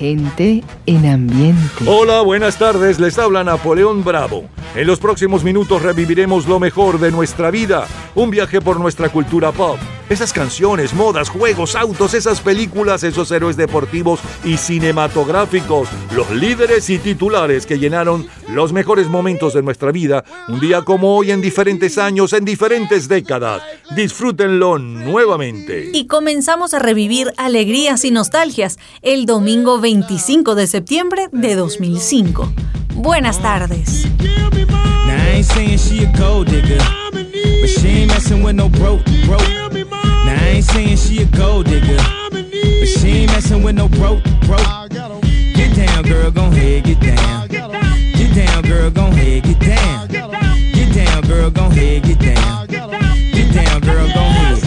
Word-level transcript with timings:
Gente 0.00 0.64
en 0.86 1.04
ambiente. 1.04 1.84
Hola, 1.86 2.22
buenas 2.22 2.56
tardes. 2.56 2.98
Les 2.98 3.18
habla 3.18 3.44
Napoleón 3.44 4.02
Bravo. 4.02 4.44
En 4.74 4.86
los 4.86 4.98
próximos 4.98 5.44
minutos 5.44 5.82
reviviremos 5.82 6.48
lo 6.48 6.58
mejor 6.58 6.98
de 6.98 7.10
nuestra 7.10 7.50
vida. 7.50 7.86
Un 8.14 8.30
viaje 8.30 8.62
por 8.62 8.80
nuestra 8.80 9.10
cultura 9.10 9.52
pop. 9.52 9.78
Esas 10.10 10.32
canciones, 10.32 10.92
modas, 10.92 11.28
juegos, 11.28 11.76
autos, 11.76 12.14
esas 12.14 12.40
películas, 12.40 13.04
esos 13.04 13.30
héroes 13.30 13.56
deportivos 13.56 14.18
y 14.42 14.56
cinematográficos, 14.56 15.88
los 16.16 16.28
líderes 16.32 16.90
y 16.90 16.98
titulares 16.98 17.64
que 17.64 17.78
llenaron 17.78 18.26
los 18.48 18.72
mejores 18.72 19.06
momentos 19.06 19.54
de 19.54 19.62
nuestra 19.62 19.92
vida, 19.92 20.24
un 20.48 20.58
día 20.58 20.82
como 20.82 21.16
hoy 21.16 21.30
en 21.30 21.40
diferentes 21.40 21.96
años, 21.96 22.32
en 22.32 22.44
diferentes 22.44 23.06
décadas. 23.06 23.62
Disfrútenlo 23.94 24.80
nuevamente. 24.80 25.90
Y 25.94 26.08
comenzamos 26.08 26.74
a 26.74 26.80
revivir 26.80 27.32
alegrías 27.36 28.04
y 28.04 28.10
nostalgias 28.10 28.80
el 29.02 29.26
domingo 29.26 29.78
25 29.78 30.56
de 30.56 30.66
septiembre 30.66 31.28
de 31.30 31.54
2005. 31.54 32.52
Buenas 32.96 33.40
tardes. 33.40 34.06
Now 34.18 35.14
I 35.14 35.36
ain't 35.36 35.46
saying 35.46 35.78
she 35.78 36.04
a 36.04 36.12
gold 36.18 36.48
digger, 36.48 36.82
but 37.12 37.70
she 37.70 38.02
ain't 38.02 38.08
messing 38.08 38.42
with 38.42 38.56
no 38.56 38.68
broke, 38.68 39.04
broke. 39.24 39.60
Get 45.54 45.76
down, 45.76 46.02
girl, 46.04 46.30
gon' 46.30 46.52
head, 46.52 46.84
get 46.84 47.00
down. 47.00 47.48
Get 47.48 48.34
down, 48.34 48.62
girl, 48.62 48.90
gon' 48.90 49.12
head, 49.12 49.42
get 49.44 49.60
down. 49.60 50.08
Get 50.08 50.94
down, 50.94 51.22
girl, 51.22 51.50
gon' 51.50 51.70
head, 51.70 52.02
get 52.02 52.18
down. 52.18 52.66
Get 52.66 53.54
down, 53.54 53.80
girl, 53.80 54.08
gon' 54.08 54.32
head. 54.32 54.60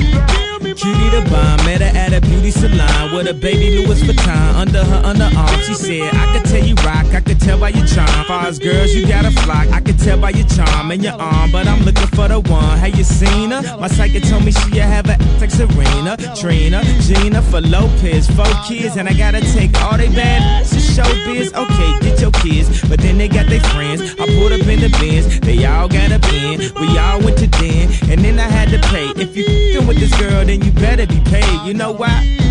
Cutie 0.78 1.10
the 1.10 1.28
bomb, 1.30 1.66
met 1.66 1.82
her 1.82 1.98
at 1.98 2.14
a 2.14 2.22
beauty 2.22 2.43
salon 2.52 3.16
with 3.16 3.28
a 3.28 3.34
baby 3.34 3.78
Louis 3.78 4.02
Vuitton 4.02 4.56
under 4.56 4.84
her 4.84 5.02
underarm. 5.04 5.62
She 5.64 5.74
said, 5.74 6.14
I 6.14 6.38
could 6.38 6.50
tell 6.50 6.64
you 6.64 6.76
rock, 6.84 7.06
I 7.14 7.22
could 7.22 7.40
tell 7.40 7.60
by 7.60 7.70
your 7.70 7.86
charm. 7.86 8.26
Far 8.26 8.48
as 8.48 8.60
girls, 8.60 8.94
you 8.94 9.08
got 9.08 9.26
a 9.26 9.32
flock. 9.32 9.68
I 9.70 9.80
could 9.82 10.00
tell 10.00 10.20
by 10.20 10.32
your 10.32 10.48
charm 10.48 10.92
and 10.92 11.04
your 11.04 11.14
arm, 11.14 11.52
but 11.52 11.68
I'm 11.68 11.82
looking 11.84 12.08
for 12.08 12.28
the 12.28 12.40
one. 12.40 12.78
Have 12.78 12.96
you 12.98 13.04
seen 13.04 13.52
her? 13.52 13.62
My 13.78 13.88
psychic 13.88 14.24
told 14.24 14.44
me 14.46 14.52
she 14.52 14.78
have 14.78 15.08
a 15.10 15.18
like 15.40 15.52
Serena, 15.52 16.18
Trina, 16.36 16.84
Gina 17.02 17.42
for 17.42 17.62
Lopez, 17.62 18.30
four 18.32 18.46
kids, 18.68 18.98
and 18.98 19.08
I 19.08 19.14
gotta 19.14 19.42
take 19.42 19.80
all 19.82 19.98
they 19.98 20.10
bad 20.10 20.66
to 20.68 20.76
showbiz. 20.76 21.54
Okay, 21.54 22.10
get 22.10 22.22
your 22.22 22.32
kids, 22.32 22.82
but 22.90 23.00
then 23.00 23.18
they 23.18 23.28
got 23.28 23.48
their 23.48 23.64
friends. 23.72 24.16
I 24.20 24.26
pulled 24.26 24.54
up 24.54 24.68
in 24.68 24.80
the 24.80 24.90
bins, 25.00 25.40
they 25.42 25.66
all 25.66 25.88
got 25.88 26.12
a 26.12 26.20
bin. 26.20 26.60
We 26.80 26.98
all 26.98 27.22
went 27.22 27.38
to 27.40 27.48
den, 27.48 27.90
and 28.10 28.24
then 28.24 28.40
I 28.40 28.48
had 28.48 28.70
to 28.70 28.80
pay. 28.90 29.08
If 29.22 29.36
you 29.36 29.44
with 29.88 30.00
this 30.00 30.18
girl, 30.20 30.46
then 30.46 30.62
you 30.62 30.72
better 30.72 31.06
be 31.06 31.20
paid. 31.22 31.68
You 31.68 31.74
know 31.74 31.92
why? 31.92 32.43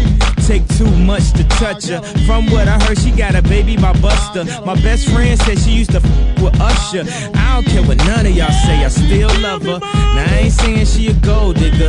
Take 0.46 0.66
too 0.76 0.90
much 0.90 1.32
to 1.32 1.44
touch 1.44 1.86
her. 1.86 2.02
From 2.26 2.46
what 2.50 2.66
I 2.68 2.78
heard, 2.84 2.98
she 2.98 3.10
got 3.12 3.34
a 3.34 3.42
baby 3.42 3.76
by 3.76 3.92
Buster. 4.00 4.44
My 4.66 4.74
best 4.82 5.08
friend 5.08 5.38
said 5.40 5.58
she 5.58 5.70
used 5.70 5.92
to 5.92 5.98
f 5.98 6.42
with 6.42 6.60
Usher. 6.60 7.04
I 7.34 7.54
don't 7.54 7.66
care 7.66 7.82
what 7.82 7.98
none 7.98 8.26
of 8.26 8.32
y'all 8.32 8.50
say, 8.66 8.84
I 8.84 8.88
still 8.88 9.30
love 9.40 9.62
her. 9.62 9.78
Now 9.78 10.26
I 10.28 10.40
ain't 10.42 10.52
saying 10.52 10.86
she 10.86 11.08
a 11.08 11.14
gold 11.14 11.56
digger, 11.56 11.88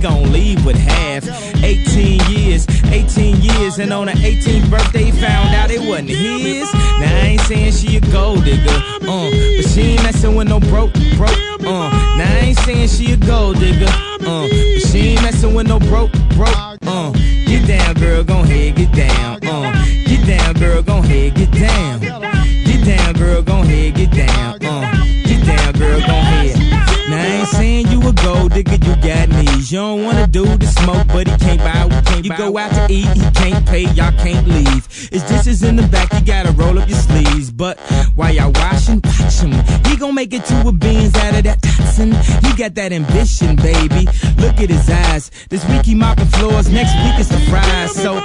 gon' 0.00 0.32
leave 0.32 0.64
with 0.64 0.76
half. 0.76 1.24
18 1.62 2.20
years, 2.30 2.66
18 2.86 3.40
years, 3.40 3.78
and 3.78 3.92
on 3.92 4.08
her 4.08 4.14
18th 4.14 4.70
birthday, 4.70 5.10
found 5.10 5.54
out 5.54 5.70
it 5.70 5.80
wasn't 5.80 6.08
his. 6.10 6.72
Now 6.72 7.16
I 7.22 7.26
ain't 7.32 7.40
saying 7.42 7.72
she 7.72 7.96
a 7.96 8.00
gold 8.12 8.44
digger, 8.44 8.70
uh, 8.70 9.30
but 9.30 9.68
she 9.68 9.80
ain't 9.80 10.02
messing 10.02 10.36
with 10.36 10.48
no 10.48 10.60
broke, 10.60 10.92
broke, 11.16 11.38
uh. 11.60 11.90
Now 12.16 12.32
I 12.32 12.38
ain't 12.48 12.58
saying 12.60 12.88
she 12.88 13.12
a 13.12 13.16
gold 13.16 13.58
digger, 13.58 13.86
uh, 13.88 14.48
but 14.48 14.88
she 14.88 14.98
ain't 15.10 15.22
messing 15.22 15.54
with 15.54 15.66
no 15.66 15.78
broke, 15.78 16.12
broke, 16.36 16.56
uh. 16.86 17.12
Get 17.46 17.66
down, 17.66 17.94
girl, 17.94 18.22
gon' 18.24 18.46
head, 18.46 18.76
get 18.76 18.92
down, 18.92 19.44
uh. 19.44 19.84
Get 20.06 20.26
down, 20.26 20.54
girl, 20.54 20.82
gon' 20.82 21.02
head, 21.04 21.34
get 21.34 21.50
down. 21.52 22.27
You 28.42 28.48
digger, 28.48 28.76
you 28.84 28.94
got 28.96 29.28
knees. 29.28 29.72
You 29.72 29.78
don't 29.78 30.04
wanna 30.04 30.26
do 30.26 30.44
the 30.44 30.66
smoke, 30.66 31.06
but 31.08 31.28
he 31.28 31.36
can't 31.38 31.60
buy. 31.60 31.84
We 31.84 32.00
can't 32.02 32.24
you 32.24 32.36
go 32.36 32.56
out 32.58 32.72
to 32.72 32.92
eat, 32.92 33.08
he 33.08 33.30
can't 33.32 33.66
pay, 33.66 33.84
y'all 33.92 34.12
can't 34.12 34.46
leave. 34.46 34.86
His 35.10 35.22
dishes 35.24 35.62
in 35.62 35.76
the 35.76 35.86
back, 35.88 36.12
you 36.12 36.20
gotta 36.20 36.52
roll 36.52 36.78
up 36.78 36.88
your 36.88 36.98
sleeves. 36.98 37.50
But 37.50 37.78
while 38.14 38.32
y'all 38.32 38.52
washing, 38.52 39.00
watch 39.04 39.40
him. 39.40 39.52
He 39.86 39.96
gon' 39.96 40.14
make 40.14 40.32
it 40.32 40.44
to 40.46 40.68
a 40.68 40.72
beans 40.72 41.14
out 41.16 41.34
of 41.34 41.44
that 41.44 41.62
toxin. 41.62 42.12
He 42.44 42.56
got 42.56 42.74
that 42.74 42.92
ambition, 42.92 43.56
baby. 43.56 44.06
Look 44.38 44.60
at 44.60 44.70
his 44.70 44.88
eyes. 44.88 45.30
This 45.48 45.66
week 45.68 45.84
he 45.86 45.94
mopping 45.94 46.26
floors, 46.26 46.68
next 46.68 46.94
week 47.02 47.18
it's 47.18 47.28
the 47.28 47.40
fries. 47.50 47.92
So 47.94 48.20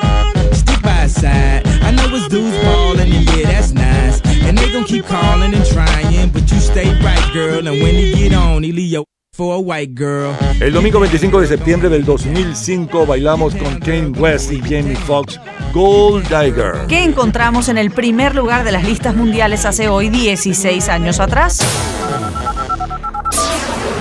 stick 0.53 0.81
by 0.81 1.03
his 1.03 1.15
side. 1.15 1.67
I 1.67 1.91
know 1.91 2.07
his 2.09 2.27
dudes 2.27 2.57
ballin', 2.63 3.11
and 3.11 3.25
yeah, 3.25 3.51
that's 3.51 3.71
nice. 3.71 4.21
And 4.43 4.57
they 4.57 4.71
gon' 4.71 4.85
keep 4.85 5.05
calling 5.05 5.53
and 5.53 5.65
trying, 5.65 6.29
but 6.29 6.49
you 6.51 6.59
stay 6.59 6.89
right, 7.01 7.33
girl. 7.33 7.67
And 7.67 7.81
when 7.81 7.95
he 7.95 8.13
get 8.13 8.33
on, 8.33 8.63
he 8.63 8.71
leave 8.71 8.91
your 8.91 9.05
for 9.35 9.55
a 9.55 9.57
white 9.57 9.93
girl. 9.95 10.31
El 10.61 10.73
domingo 10.73 10.99
25 10.99 11.41
de 11.41 11.47
septiembre 11.47 11.89
del 11.89 12.05
2005 12.05 13.07
bailamos 13.07 13.55
con 13.55 13.79
Kane 13.79 14.09
West 14.09 14.51
y 14.51 14.59
Jamie 14.59 14.95
Foxx 14.95 15.39
Gold 15.73 16.27
Digger. 16.27 16.85
¿Qué 16.87 17.03
encontramos 17.03 17.67
en 17.67 17.79
el 17.79 17.89
primer 17.89 18.35
lugar 18.35 18.63
de 18.63 18.71
las 18.71 18.83
listas 18.83 19.15
mundiales 19.15 19.65
hace 19.65 19.87
hoy 19.87 20.09
16 20.09 20.87
años 20.87 21.19
atrás? 21.19 21.61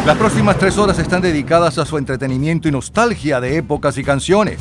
Las 0.04 0.18
próximas 0.18 0.58
tres 0.58 0.76
horas 0.76 0.98
están 0.98 1.22
dedicadas 1.22 1.78
a 1.78 1.86
su 1.86 1.96
entretenimiento 1.96 2.68
y 2.68 2.72
nostalgia 2.72 3.40
de 3.40 3.56
épocas 3.56 3.96
y 3.96 4.04
canciones. 4.04 4.58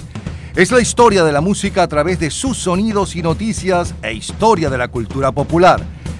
Es 0.55 0.71
la 0.71 0.79
historia 0.79 1.25
de 1.25 1.33
la 1.33 1.41
música 1.41 1.83
a 1.83 1.87
través 1.89 2.17
de 2.17 2.29
sus 2.29 2.57
sonidos 2.57 3.17
y 3.17 3.21
noticias 3.21 3.93
e 4.01 4.13
historia 4.13 4.69
de 4.69 4.77
la 4.77 4.87
cultura 4.87 5.33
popular. 5.33 5.81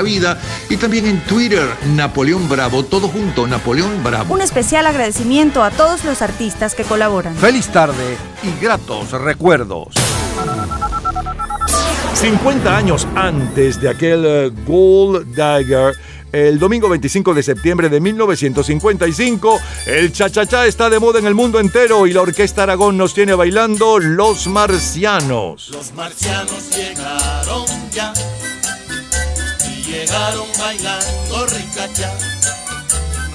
vida 0.00 0.40
y 0.70 0.78
también 0.78 1.04
en 1.04 1.20
Twitter, 1.24 1.68
Napoleón 1.94 2.48
Bravo, 2.48 2.82
todo 2.84 3.08
junto, 3.08 3.46
Napoleón 3.46 4.02
Bravo. 4.02 4.32
Un 4.32 4.40
especial 4.40 4.86
agradecimiento 4.86 5.62
a 5.62 5.70
todos 5.70 6.04
los 6.04 6.22
artistas 6.22 6.74
que 6.74 6.84
colaboran. 6.84 7.36
Feliz 7.36 7.68
tarde 7.68 8.16
y 8.42 8.64
gratos 8.64 9.10
recuerdos. 9.10 9.88
50 12.14 12.76
años 12.76 13.06
antes 13.16 13.80
de 13.80 13.88
aquel 13.88 14.24
uh, 14.24 14.64
Gold 14.64 15.34
Dagger, 15.34 15.96
el 16.30 16.58
domingo 16.58 16.88
25 16.88 17.34
de 17.34 17.42
septiembre 17.42 17.88
de 17.88 18.00
1955, 18.00 19.58
el 19.86 20.12
cha-cha-cha 20.12 20.66
está 20.66 20.88
de 20.88 21.00
moda 21.00 21.18
en 21.18 21.26
el 21.26 21.34
mundo 21.34 21.58
entero 21.58 22.06
y 22.06 22.12
la 22.12 22.22
Orquesta 22.22 22.62
Aragón 22.62 22.96
nos 22.96 23.12
tiene 23.12 23.34
bailando 23.34 23.98
Los 23.98 24.46
Marcianos. 24.46 25.68
Los 25.70 25.92
marcianos 25.94 26.70
llegaron 26.70 27.66
ya 27.90 28.12
llegaron 29.92 30.48
bailando 30.58 31.46
ricacha, 31.46 32.10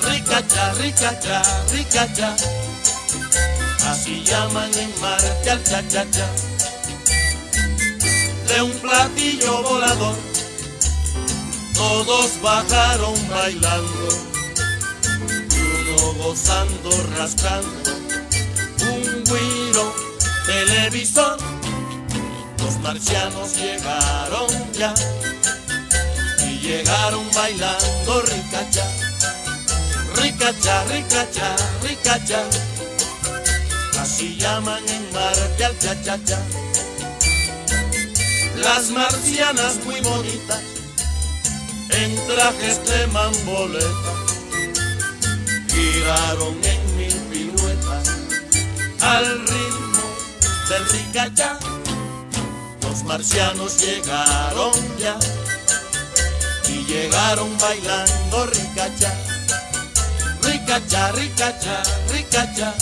ricacha, 0.01 0.73
ricacha, 0.73 1.41
ricacha. 1.71 2.35
Así 3.87 4.23
llaman 4.23 4.73
en 4.73 4.91
Marte 4.99 5.51
al 5.51 5.63
cha-cha-cha. 5.63 6.27
De 8.47 8.61
un 8.61 8.71
platillo 8.79 9.61
volador, 9.61 10.15
todos 11.75 12.41
bajaron 12.41 13.29
bailando. 13.29 14.07
Y 15.55 15.91
uno 15.91 16.13
gozando, 16.23 16.89
rascando. 17.17 17.91
Un 18.93 19.23
guiro 19.25 19.93
televisor. 20.47 21.37
Los 22.57 22.79
marcianos 22.79 23.55
llegaron 23.55 24.73
ya 24.73 24.93
llegaron 26.67 27.25
bailando 27.33 28.21
ricacha, 28.23 28.85
ricacha, 30.15 30.83
ricacha, 30.83 31.55
ricacha. 31.81 32.43
Así 34.01 34.35
llaman 34.35 34.83
en 34.89 35.13
Marte 35.13 35.63
al 35.63 35.79
cha-cha-cha. 35.79 36.39
Las 38.57 38.89
marcianas 38.89 39.77
muy 39.85 40.01
bonitas, 40.01 40.61
en 41.91 42.15
trajes 42.27 42.85
de 42.85 43.07
mamboleta, 43.07 44.13
giraron 45.69 46.57
en 46.63 46.97
mil 46.97 47.15
piruetas 47.31 48.09
al 48.99 49.47
ritmo 49.47 50.03
del 50.67 50.85
ricacha. 50.89 51.57
Los 52.81 53.03
marcianos 53.03 53.79
llegaron 53.79 54.73
ya 54.99 55.17
llegaron 56.87 57.49
bailando 57.57 58.45
ricacha, 58.47 59.13
ricacha, 60.41 61.11
ricacha, 61.11 61.83
ricacha. 62.11 62.73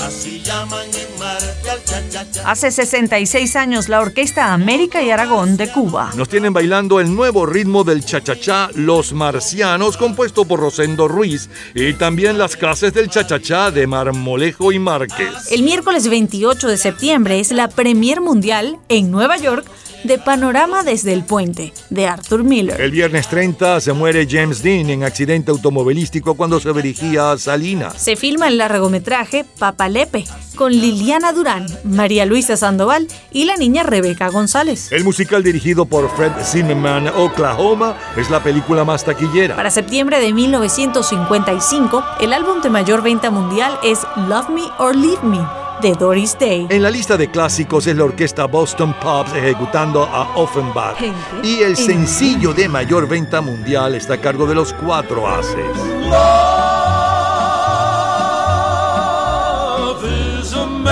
Así 0.00 0.42
llaman 0.42 0.86
en 0.86 1.18
Marte 1.18 1.70
al 1.70 1.84
cha-cha-cha. 1.84 2.50
Hace 2.50 2.72
66 2.72 3.54
años 3.54 3.88
la 3.88 4.00
Orquesta 4.00 4.52
América 4.52 5.00
y 5.00 5.10
Aragón 5.10 5.56
de 5.56 5.70
Cuba. 5.70 6.10
Nos 6.16 6.28
tienen 6.28 6.52
bailando 6.52 6.98
el 6.98 7.14
nuevo 7.14 7.46
ritmo 7.46 7.84
del 7.84 8.04
cha-cha-cha 8.04 8.70
Los 8.74 9.12
Marcianos, 9.12 9.96
compuesto 9.96 10.44
por 10.44 10.58
Rosendo 10.58 11.06
Ruiz, 11.06 11.48
y 11.74 11.92
también 11.92 12.36
las 12.36 12.56
clases 12.56 12.92
del 12.94 13.10
cha-cha-cha 13.10 13.70
de 13.70 13.86
Marmolejo 13.86 14.72
y 14.72 14.80
Márquez. 14.80 15.52
El 15.52 15.62
miércoles 15.62 16.08
28 16.08 16.66
de 16.66 16.76
septiembre 16.78 17.38
es 17.38 17.52
la 17.52 17.68
Premier 17.68 18.20
Mundial 18.20 18.78
en 18.88 19.10
Nueva 19.12 19.36
York 19.36 19.64
de 20.04 20.18
Panorama 20.18 20.82
desde 20.82 21.12
el 21.12 21.24
Puente, 21.24 21.72
de 21.90 22.06
Arthur 22.06 22.44
Miller. 22.44 22.80
El 22.80 22.90
viernes 22.90 23.28
30 23.28 23.80
se 23.80 23.92
muere 23.92 24.26
James 24.28 24.62
Dean 24.62 24.90
en 24.90 25.04
accidente 25.04 25.50
automovilístico 25.50 26.34
cuando 26.34 26.60
se 26.60 26.72
dirigía 26.72 27.32
a 27.32 27.38
Salinas. 27.38 27.94
Se 28.00 28.16
filma 28.16 28.48
el 28.48 28.58
largometraje 28.58 29.44
Papalepe 29.58 30.24
con 30.56 30.72
Liliana 30.72 31.32
Durán, 31.32 31.66
María 31.84 32.26
Luisa 32.26 32.56
Sandoval 32.56 33.08
y 33.30 33.44
la 33.44 33.56
niña 33.56 33.82
Rebeca 33.82 34.28
González. 34.28 34.92
El 34.92 35.04
musical 35.04 35.42
dirigido 35.42 35.86
por 35.86 36.14
Fred 36.14 36.32
Zimmerman, 36.42 37.08
Oklahoma, 37.08 37.96
es 38.16 38.30
la 38.30 38.42
película 38.42 38.84
más 38.84 39.04
taquillera. 39.04 39.56
Para 39.56 39.70
septiembre 39.70 40.20
de 40.20 40.32
1955, 40.32 42.04
el 42.20 42.32
álbum 42.32 42.60
de 42.60 42.70
mayor 42.70 43.02
venta 43.02 43.30
mundial 43.30 43.78
es 43.82 44.00
Love 44.28 44.50
Me 44.50 44.62
or 44.78 44.94
Leave 44.94 45.22
Me 45.22 45.61
de 45.82 45.92
Doris 45.94 46.36
Day. 46.38 46.66
En 46.70 46.82
la 46.82 46.90
lista 46.90 47.16
de 47.16 47.30
clásicos 47.30 47.86
es 47.86 47.96
la 47.96 48.04
orquesta 48.04 48.46
Boston 48.46 48.94
Pops 49.02 49.34
ejecutando 49.34 50.04
a 50.04 50.36
Offenbach. 50.36 50.96
Gente 50.96 51.16
Y 51.42 51.62
el 51.62 51.70
en 51.72 51.76
sencillo 51.76 52.54
de 52.54 52.68
mayor 52.68 53.08
venta 53.08 53.40
mundial 53.40 53.96
está 53.96 54.14
a 54.14 54.18
cargo 54.18 54.46
de 54.46 54.54
los 54.54 54.72
cuatro 54.72 55.28
haces. 55.28 55.76
Love 59.76 60.04
is 60.04 60.54
a. 60.54 60.82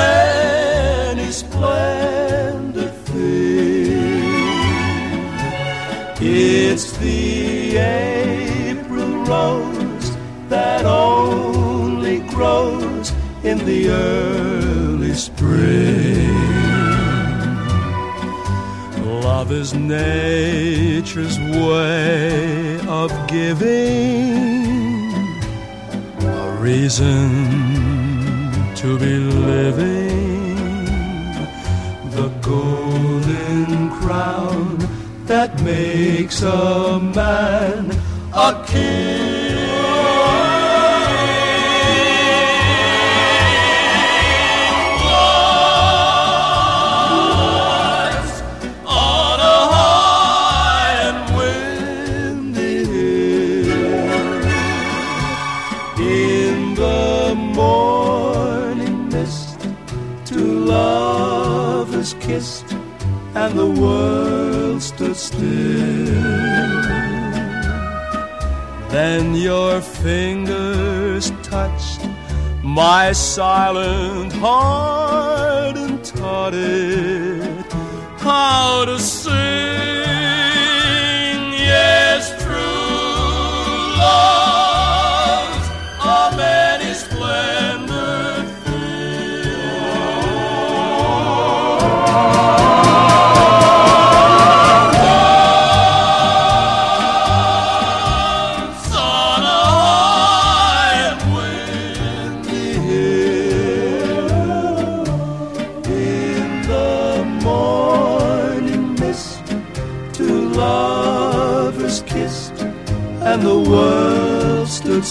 It's 6.22 6.92
the 6.98 7.78
April 7.78 9.24
rose 9.24 10.16
that 10.50 10.84
only 10.84 12.20
grows 12.28 13.12
in 13.42 13.58
the 13.64 13.88
spring. 15.14 16.30
Love 19.22 19.52
is 19.52 19.74
nature's 19.74 21.38
way 21.38 22.78
of 22.86 23.10
giving 23.26 25.12
a 26.20 26.56
reason 26.60 27.30
to 28.76 28.98
be 28.98 29.18
living. 29.18 30.56
The 32.10 32.28
golden 32.42 33.90
crown 33.90 34.78
that 35.26 35.62
makes 35.62 36.42
a 36.42 36.98
man 37.00 37.90
a 38.34 38.64
king. 38.66 39.19
And 63.50 63.58
the 63.58 63.80
world 63.80 64.82
stood 64.82 65.16
still. 65.16 65.40
Then 68.90 69.34
your 69.34 69.80
fingers 69.80 71.30
touched 71.42 72.02
my 72.62 73.12
silent 73.12 74.32
heart 74.34 75.76
and 75.76 76.04
taught 76.04 76.54
it 76.54 77.72
how 78.18 78.84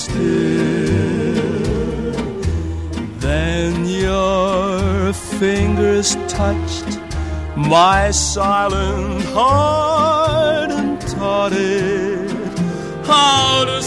still. 0.03 1.39
Then 3.27 3.85
your 3.85 5.13
fingers 5.13 6.15
touched 6.27 6.99
my 7.57 8.11
silent 8.11 9.25
heart 9.35 10.71
and 10.71 11.01
taught 11.01 11.53
it 11.53 12.31
how 13.05 13.65
to 13.65 13.81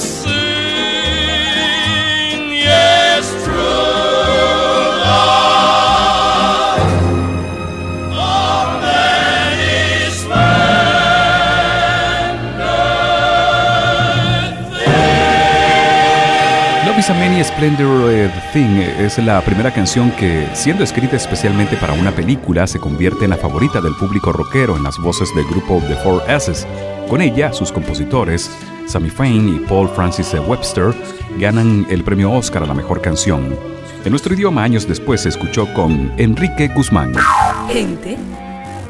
a 17.12 17.14
Many 17.14 17.44
Splendid 17.44 18.30
Thing 18.52 18.80
es 18.98 19.18
la 19.18 19.40
primera 19.42 19.70
canción 19.72 20.10
que, 20.12 20.48
siendo 20.54 20.82
escrita 20.82 21.16
especialmente 21.16 21.76
para 21.76 21.92
una 21.92 22.10
película, 22.10 22.66
se 22.66 22.78
convierte 22.78 23.24
en 23.24 23.30
la 23.30 23.36
favorita 23.36 23.80
del 23.80 23.94
público 23.94 24.32
rockero 24.32 24.76
en 24.76 24.82
las 24.82 24.98
voces 24.98 25.28
del 25.34 25.44
grupo 25.46 25.82
The 25.88 25.96
Four 25.96 26.22
S's. 26.28 26.66
Con 27.08 27.20
ella, 27.20 27.52
sus 27.52 27.70
compositores, 27.70 28.50
Sammy 28.86 29.10
Fain 29.10 29.56
y 29.56 29.58
Paul 29.66 29.88
Francis 29.88 30.34
Webster, 30.46 30.94
ganan 31.38 31.86
el 31.90 32.02
premio 32.02 32.32
Oscar 32.32 32.62
a 32.62 32.66
la 32.66 32.74
mejor 32.74 33.02
canción. 33.02 33.56
En 34.04 34.10
nuestro 34.10 34.34
idioma, 34.34 34.62
años 34.62 34.88
después, 34.88 35.20
se 35.22 35.28
escuchó 35.28 35.72
con 35.74 36.12
Enrique 36.16 36.68
Guzmán. 36.68 37.14
Gente 37.70 38.16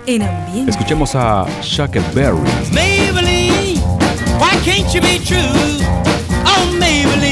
en 0.06 0.22
ambiente. 0.22 0.70
Escuchemos 0.70 1.14
a 1.14 1.44
Chuck 1.60 1.94
Berry. 2.14 2.38
Maybelline, 2.72 3.80
why 4.38 4.56
can't 4.64 4.92
you 4.92 5.00
be 5.00 5.18
true? 5.18 5.40
Oh, 6.44 6.72
Maybelline, 6.78 7.31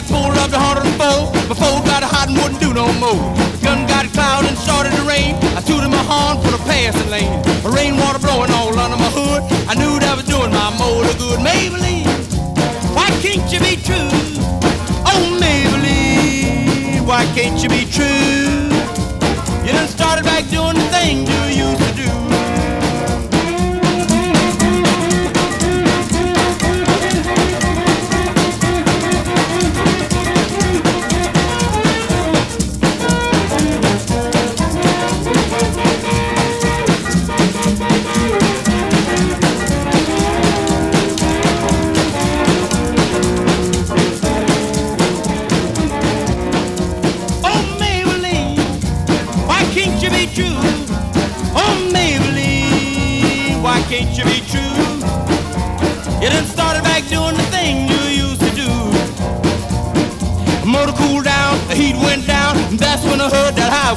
A 0.00 0.02
Cadillac 0.02 0.22
pulled 0.22 0.38
up 0.38 0.50
to 0.50 0.56
104 0.56 1.48
before 1.48 1.78
it 1.80 1.84
got 1.84 2.02
hot 2.02 2.28
and 2.28 2.36
wouldn't 2.38 2.60
do 2.60 2.72
no 2.72 2.86
more. 2.96 3.20
The 3.52 3.60
gun 3.62 3.86
got 3.86 4.06
cloud 4.12 4.46
and 4.46 4.56
started 4.56 4.92
to 4.96 5.02
rain. 5.02 5.34
I 5.56 5.60
tooted 5.60 5.90
my 5.90 6.02
horn 6.08 6.40
for 6.42 6.50
the 6.50 6.62
passing 6.64 7.10
lane. 7.10 7.42
The 7.62 7.68
rainwater 7.68 8.18
blowing 8.18 8.50
all 8.52 8.72
under 8.78 8.96
my 8.96 9.10
hood. 9.12 9.42
I 9.68 9.74
knew 9.74 9.98
that 10.00 10.16
was 10.16 10.24
doing 10.24 10.52
my 10.52 10.70
motor 10.78 11.12
good. 11.18 11.40
Maybelline, 11.40 12.08
why 12.96 13.10
can't 13.20 13.44
you 13.52 13.60
be 13.60 13.76
true? 13.76 14.08
Oh, 15.04 15.36
Maybelline, 15.36 17.04
why 17.06 17.26
can't 17.36 17.60
you 17.62 17.68
be 17.68 17.84
true? 17.84 18.72
You 19.64 19.72
done 19.76 19.88
started 19.88 20.24
back 20.24 20.48
doing 20.48 20.76
the 20.76 20.90
you 21.52 21.66
to 21.66 21.76
do. 21.76 21.76
Oh, 21.76 21.79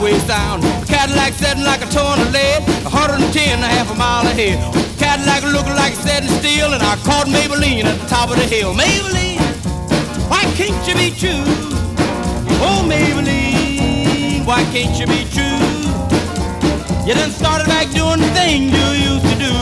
highway 0.03 0.19
sound. 0.19 0.63
The 0.63 0.85
Cadillac 0.85 1.33
setting 1.33 1.63
like 1.63 1.81
a 1.81 1.87
ton 1.87 2.19
of 2.19 2.31
lead, 2.31 2.61
110 2.83 3.55
and 3.55 3.63
a 3.63 3.67
half 3.67 3.91
a 3.91 3.95
mile 3.95 4.27
ahead. 4.27 4.59
Cadillac 4.99 5.43
looking 5.43 5.75
like 5.75 5.93
it's 5.93 6.03
setting 6.03 6.29
still, 6.29 6.73
and 6.73 6.83
I 6.83 6.95
caught 7.07 7.27
Maybelline 7.27 7.85
at 7.85 7.99
the 7.99 8.07
top 8.07 8.29
of 8.29 8.37
the 8.37 8.43
hill. 8.43 8.73
Maybelline, 8.73 9.39
why 10.29 10.43
can't 10.55 10.75
you 10.87 10.95
be 10.95 11.09
true? 11.11 11.43
Oh, 12.59 12.83
Maybelline, 12.87 14.45
why 14.45 14.63
can't 14.73 14.95
you 14.99 15.07
be 15.07 15.23
true? 15.31 15.61
You 17.05 17.13
done 17.13 17.31
started 17.31 17.67
back 17.67 17.87
doing 17.91 18.19
the 18.19 18.31
thing 18.33 18.69
you 18.69 18.87
used 19.11 19.25
to 19.31 19.35
do. 19.39 19.53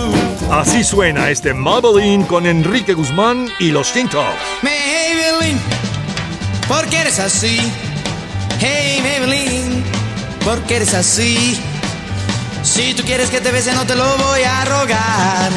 Así 0.52 0.84
suena 0.84 1.30
este 1.30 1.54
Maybelline 1.54 2.26
con 2.26 2.46
Enrique 2.46 2.94
Guzmán 2.94 3.50
y 3.60 3.72
los 3.72 3.94
Tintos. 3.94 4.26
Maybelline, 4.64 5.60
¿por 6.68 6.88
qué 6.88 7.02
eres 7.02 7.20
así? 7.20 7.72
Hey 10.42 10.46
Maybelline, 10.46 10.46
¿por 10.46 10.62
qué 10.64 10.76
eres 10.78 10.94
así? 10.94 11.60
Si 12.64 12.94
tú 12.94 13.04
quieres 13.04 13.30
que 13.30 13.42
te 13.42 13.52
bese 13.52 13.74
no 13.74 13.86
te 13.86 13.96
lo 13.96 14.18
voy 14.18 14.42
a 14.44 14.66
rogar. 14.66 15.52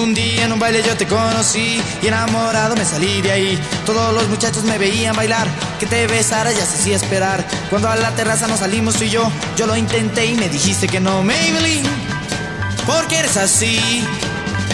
Un 0.00 0.14
día 0.14 0.44
en 0.44 0.52
un 0.52 0.58
baile 0.58 0.82
yo 0.86 0.96
te 0.96 1.06
conocí 1.06 1.80
y 2.02 2.06
enamorado 2.06 2.76
me 2.76 2.84
salí 2.84 3.22
de 3.22 3.32
ahí. 3.32 3.58
Todos 3.86 4.14
los 4.14 4.28
muchachos 4.28 4.64
me 4.64 4.78
veían 4.78 5.16
bailar, 5.16 5.46
que 5.78 5.86
te 5.86 6.06
besara 6.06 6.52
ya 6.52 6.64
se 6.64 6.78
hacía 6.78 6.96
esperar. 6.96 7.44
Cuando 7.68 7.88
a 7.88 7.96
la 7.96 8.10
terraza 8.12 8.46
nos 8.46 8.60
salimos 8.60 8.96
tú 8.96 9.04
y 9.04 9.10
yo, 9.10 9.30
yo 9.56 9.66
lo 9.66 9.76
intenté 9.76 10.26
y 10.26 10.34
me 10.34 10.48
dijiste 10.48 10.88
que 10.88 11.00
no, 11.00 11.22
Maybelline. 11.22 11.86
¿Por 12.86 13.06
qué 13.08 13.18
eres 13.18 13.36
así? 13.36 14.04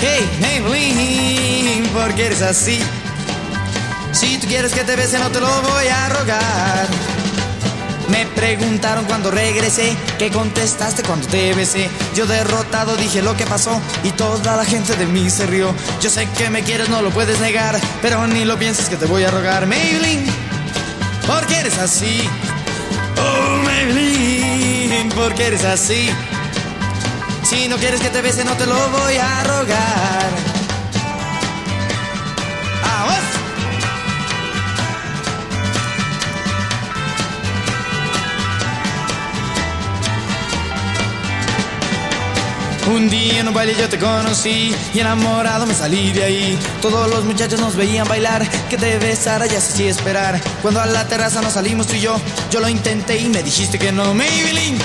Hey, 0.00 0.28
Maybelline, 0.40 1.88
¿por 1.88 2.14
qué 2.14 2.26
eres 2.26 2.42
así? 2.42 2.78
Si 4.12 4.38
tú 4.38 4.46
quieres 4.46 4.72
que 4.72 4.84
te 4.84 4.96
bese 4.96 5.18
no 5.18 5.30
te 5.30 5.40
lo 5.40 5.62
voy 5.62 5.86
a 5.86 6.08
rogar. 6.08 7.15
Me 8.08 8.25
preguntaron 8.26 9.04
cuando 9.04 9.30
regresé, 9.30 9.96
¿qué 10.18 10.30
contestaste 10.30 11.02
cuando 11.02 11.26
te 11.26 11.52
besé? 11.54 11.88
Yo 12.14 12.26
derrotado 12.26 12.96
dije 12.96 13.22
lo 13.22 13.36
que 13.36 13.46
pasó 13.46 13.80
y 14.04 14.10
toda 14.12 14.56
la 14.56 14.64
gente 14.64 14.94
de 14.96 15.06
mí 15.06 15.28
se 15.28 15.46
rió. 15.46 15.75
Yo 16.00 16.08
sé 16.10 16.28
que 16.38 16.48
me 16.50 16.62
quieres, 16.62 16.88
no 16.88 17.02
lo 17.02 17.10
puedes 17.10 17.40
negar, 17.40 17.78
pero 18.02 18.26
ni 18.26 18.44
lo 18.44 18.58
pienses 18.58 18.88
que 18.88 18.96
te 18.96 19.06
voy 19.06 19.25
a 19.25 19.30
rogar. 19.30 19.66
Maybelline, 19.66 20.26
¿por 21.26 21.46
qué 21.46 21.58
eres 21.58 21.78
así? 21.78 22.28
Oh, 23.18 23.62
Maybelline, 23.64 25.08
¿por 25.10 25.34
qué 25.34 25.48
eres 25.48 25.64
así? 25.64 26.10
Si 27.42 27.68
no 27.68 27.76
quieres 27.76 28.00
que 28.00 28.10
te 28.10 28.22
bese, 28.22 28.44
no 28.44 28.54
te 28.54 28.66
lo 28.66 28.75
voy 28.90 29.16
a 29.16 29.44
rogar. 29.44 30.55
Un 42.88 43.11
día 43.11 43.40
en 43.40 43.49
un 43.49 43.55
baile 43.55 43.75
yo 43.76 43.88
te 43.88 43.99
conocí 43.99 44.73
y 44.95 45.00
enamorado 45.00 45.66
me 45.66 45.75
salí 45.75 46.12
de 46.12 46.23
ahí. 46.23 46.59
Todos 46.81 47.11
los 47.11 47.25
muchachos 47.25 47.59
nos 47.59 47.75
veían 47.75 48.07
bailar, 48.07 48.49
que 48.71 48.76
te 48.76 48.97
besara 48.99 49.47
se 49.47 49.57
hacía 49.57 49.90
esperar. 49.90 50.40
Cuando 50.62 50.81
a 50.81 50.87
la 50.87 51.09
terraza 51.09 51.43
nos 51.43 51.55
salimos 51.55 51.88
tú 51.88 51.95
y 51.95 52.00
yo, 52.00 52.16
yo 52.50 52.61
lo 52.61 52.69
intenté 52.69 53.19
y 53.19 53.28
me 53.28 53.43
dijiste 53.43 53.76
que 53.78 53.90
no, 53.90 54.14
Maybelline. 54.14 54.78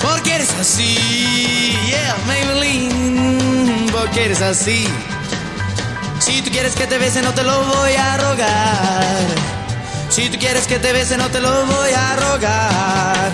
¿Por 0.00 0.22
qué 0.22 0.36
eres 0.36 0.50
así? 0.58 0.96
Yeah, 1.86 2.16
Maybelline, 2.26 3.90
¿por 3.92 4.08
qué 4.10 4.24
eres 4.24 4.40
así? 4.40 4.88
Si 6.18 6.40
tú 6.40 6.50
quieres 6.50 6.74
que 6.74 6.86
te 6.86 6.96
bese 6.96 7.20
no 7.20 7.34
te 7.34 7.42
lo 7.42 7.62
voy 7.62 7.92
a 7.92 8.16
rogar. 8.16 9.26
Si 10.08 10.30
tú 10.30 10.38
quieres 10.38 10.66
que 10.66 10.78
te 10.78 10.92
bese 10.94 11.18
no 11.18 11.28
te 11.28 11.40
lo 11.40 11.66
voy 11.66 11.90
a 11.92 12.16
rogar. 12.16 13.32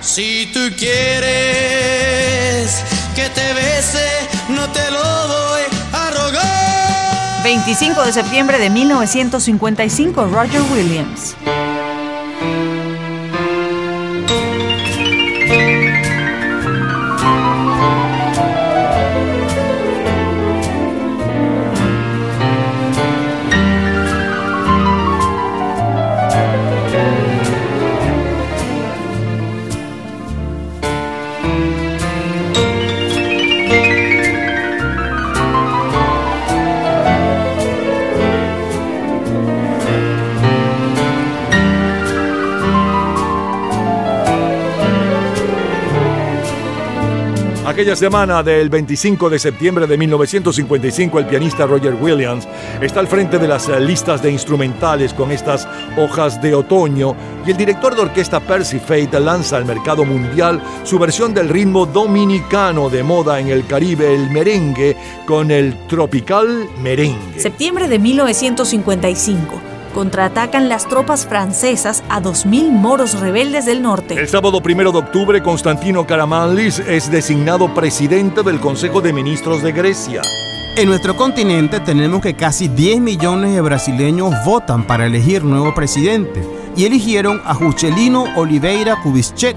Si 0.00 0.50
tú 0.54 0.60
quieres 0.76 2.06
que 3.16 3.30
te 3.30 3.54
bese 3.54 4.06
no 4.50 4.68
te 4.72 4.90
lo 4.90 4.98
voy 4.98 5.62
a 5.94 6.10
rogar. 6.10 7.42
25 7.42 8.02
de 8.04 8.12
septiembre 8.12 8.58
de 8.58 8.68
1955, 8.68 10.26
Roger 10.26 10.60
Williams. 10.70 11.34
Aquella 47.86 47.94
semana 47.94 48.42
del 48.42 48.68
25 48.68 49.30
de 49.30 49.38
septiembre 49.38 49.86
de 49.86 49.96
1955, 49.96 51.20
el 51.20 51.26
pianista 51.26 51.66
Roger 51.66 51.94
Williams 51.94 52.48
está 52.80 52.98
al 52.98 53.06
frente 53.06 53.38
de 53.38 53.46
las 53.46 53.68
eh, 53.68 53.78
listas 53.78 54.20
de 54.20 54.32
instrumentales 54.32 55.14
con 55.14 55.30
estas 55.30 55.68
hojas 55.96 56.42
de 56.42 56.52
otoño 56.52 57.14
y 57.46 57.52
el 57.52 57.56
director 57.56 57.94
de 57.94 58.02
orquesta 58.02 58.40
Percy 58.40 58.80
Fate 58.80 59.20
lanza 59.20 59.56
al 59.56 59.66
mercado 59.66 60.04
mundial 60.04 60.60
su 60.82 60.98
versión 60.98 61.32
del 61.32 61.48
ritmo 61.48 61.86
dominicano 61.86 62.90
de 62.90 63.04
moda 63.04 63.38
en 63.38 63.50
el 63.50 63.64
Caribe, 63.68 64.12
el 64.12 64.30
merengue, 64.30 64.96
con 65.24 65.52
el 65.52 65.86
tropical 65.86 66.68
merengue. 66.82 67.38
Septiembre 67.38 67.86
de 67.86 68.00
1955. 68.00 69.65
Contraatacan 69.96 70.68
las 70.68 70.86
tropas 70.86 71.24
francesas 71.24 72.04
a 72.10 72.20
2.000 72.20 72.70
moros 72.70 73.18
rebeldes 73.18 73.64
del 73.64 73.80
norte. 73.80 74.12
El 74.12 74.28
sábado 74.28 74.60
primero 74.60 74.92
de 74.92 74.98
octubre, 74.98 75.42
Constantino 75.42 76.06
Karamanlis 76.06 76.80
es 76.80 77.10
designado 77.10 77.72
presidente 77.72 78.42
del 78.42 78.60
Consejo 78.60 79.00
de 79.00 79.14
Ministros 79.14 79.62
de 79.62 79.72
Grecia. 79.72 80.20
En 80.76 80.90
nuestro 80.90 81.16
continente 81.16 81.80
tenemos 81.80 82.20
que 82.20 82.34
casi 82.34 82.68
10 82.68 83.00
millones 83.00 83.54
de 83.54 83.62
brasileños 83.62 84.34
votan 84.44 84.86
para 84.86 85.06
elegir 85.06 85.42
nuevo 85.42 85.74
presidente 85.74 86.44
y 86.76 86.84
eligieron 86.84 87.40
a 87.46 87.54
Juscelino 87.54 88.26
Oliveira 88.36 88.96
Kubitschek, 89.02 89.56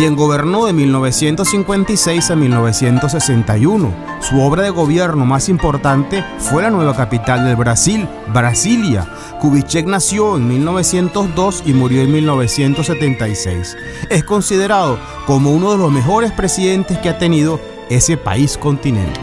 quien 0.00 0.16
gobernó 0.16 0.64
de 0.64 0.72
1956 0.72 2.30
a 2.30 2.34
1961. 2.34 3.94
Su 4.22 4.40
obra 4.40 4.62
de 4.62 4.70
gobierno 4.70 5.26
más 5.26 5.50
importante 5.50 6.24
fue 6.38 6.62
la 6.62 6.70
nueva 6.70 6.96
capital 6.96 7.44
del 7.44 7.56
Brasil, 7.56 8.08
Brasilia. 8.32 9.06
Kubitschek 9.40 9.84
nació 9.84 10.38
en 10.38 10.48
1902 10.48 11.64
y 11.66 11.74
murió 11.74 12.00
en 12.00 12.12
1976. 12.12 13.76
Es 14.08 14.24
considerado 14.24 14.98
como 15.26 15.52
uno 15.52 15.72
de 15.72 15.76
los 15.76 15.92
mejores 15.92 16.32
presidentes 16.32 16.96
que 16.96 17.10
ha 17.10 17.18
tenido 17.18 17.60
ese 17.90 18.16
país 18.16 18.56
continente. 18.56 19.20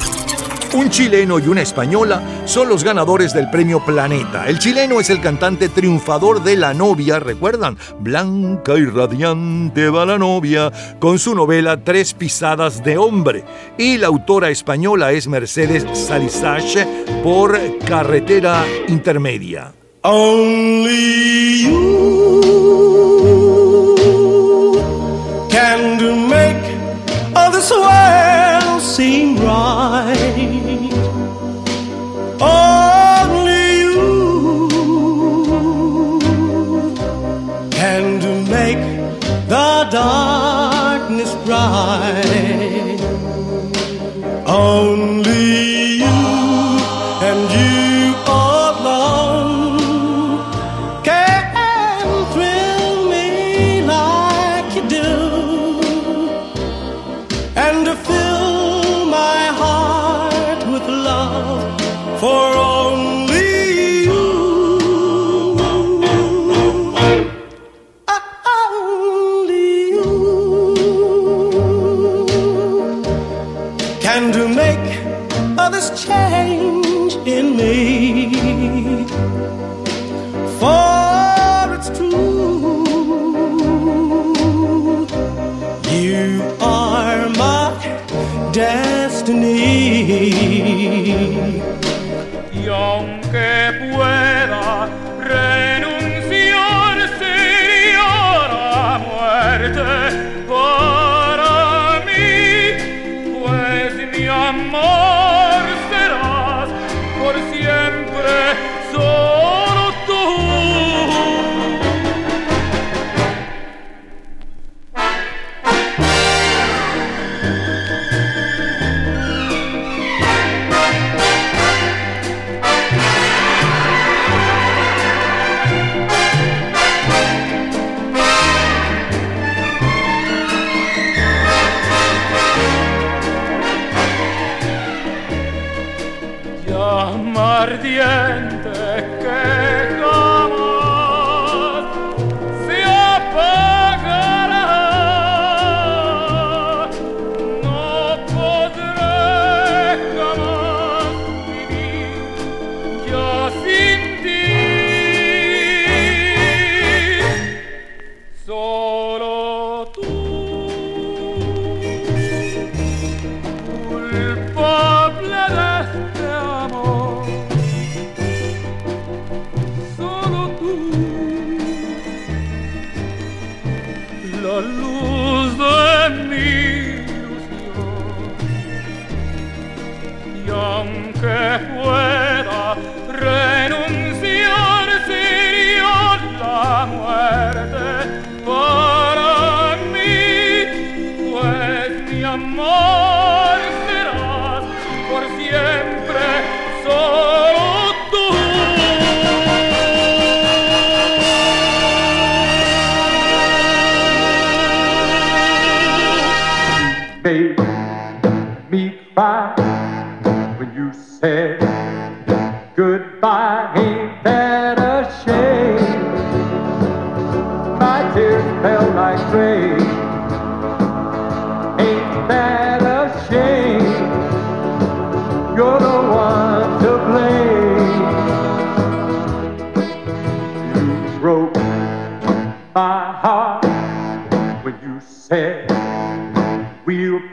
Un 0.77 0.91
chileno 0.91 1.39
y 1.39 1.47
una 1.47 1.63
española 1.63 2.21
son 2.45 2.69
los 2.69 2.83
ganadores 2.83 3.33
del 3.33 3.49
premio 3.49 3.83
Planeta. 3.83 4.47
El 4.47 4.59
chileno 4.59 4.99
es 4.99 5.09
el 5.09 5.19
cantante 5.19 5.69
triunfador 5.69 6.43
de 6.43 6.55
La 6.55 6.75
novia, 6.75 7.17
¿recuerdan? 7.17 7.79
Blanca 7.99 8.77
y 8.77 8.85
radiante 8.85 9.89
va 9.89 10.05
la 10.05 10.19
novia, 10.19 10.71
con 10.99 11.17
su 11.17 11.33
novela 11.33 11.83
Tres 11.83 12.13
pisadas 12.13 12.83
de 12.83 12.95
hombre. 12.95 13.43
Y 13.79 13.97
la 13.97 14.05
autora 14.05 14.51
española 14.51 15.13
es 15.13 15.27
Mercedes 15.27 15.83
Salisache 15.97 16.85
por 17.23 17.59
Carretera 17.79 18.63
Intermedia. 18.87 19.73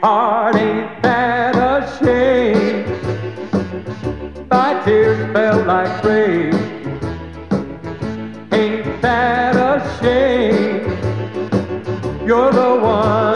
We'll. 0.05 0.57
Ain't 0.57 1.01
that 1.01 1.55
a 1.55 1.87
shame? 1.97 2.85
My 4.49 4.81
tears 4.83 5.33
fell 5.33 5.63
like 5.65 6.03
rain. 6.03 6.53
Ain't 8.51 9.01
that 9.01 9.55
a 9.55 9.73
shame? 9.99 10.85
You're 12.27 12.51
the 12.51 12.79
one 12.81 13.34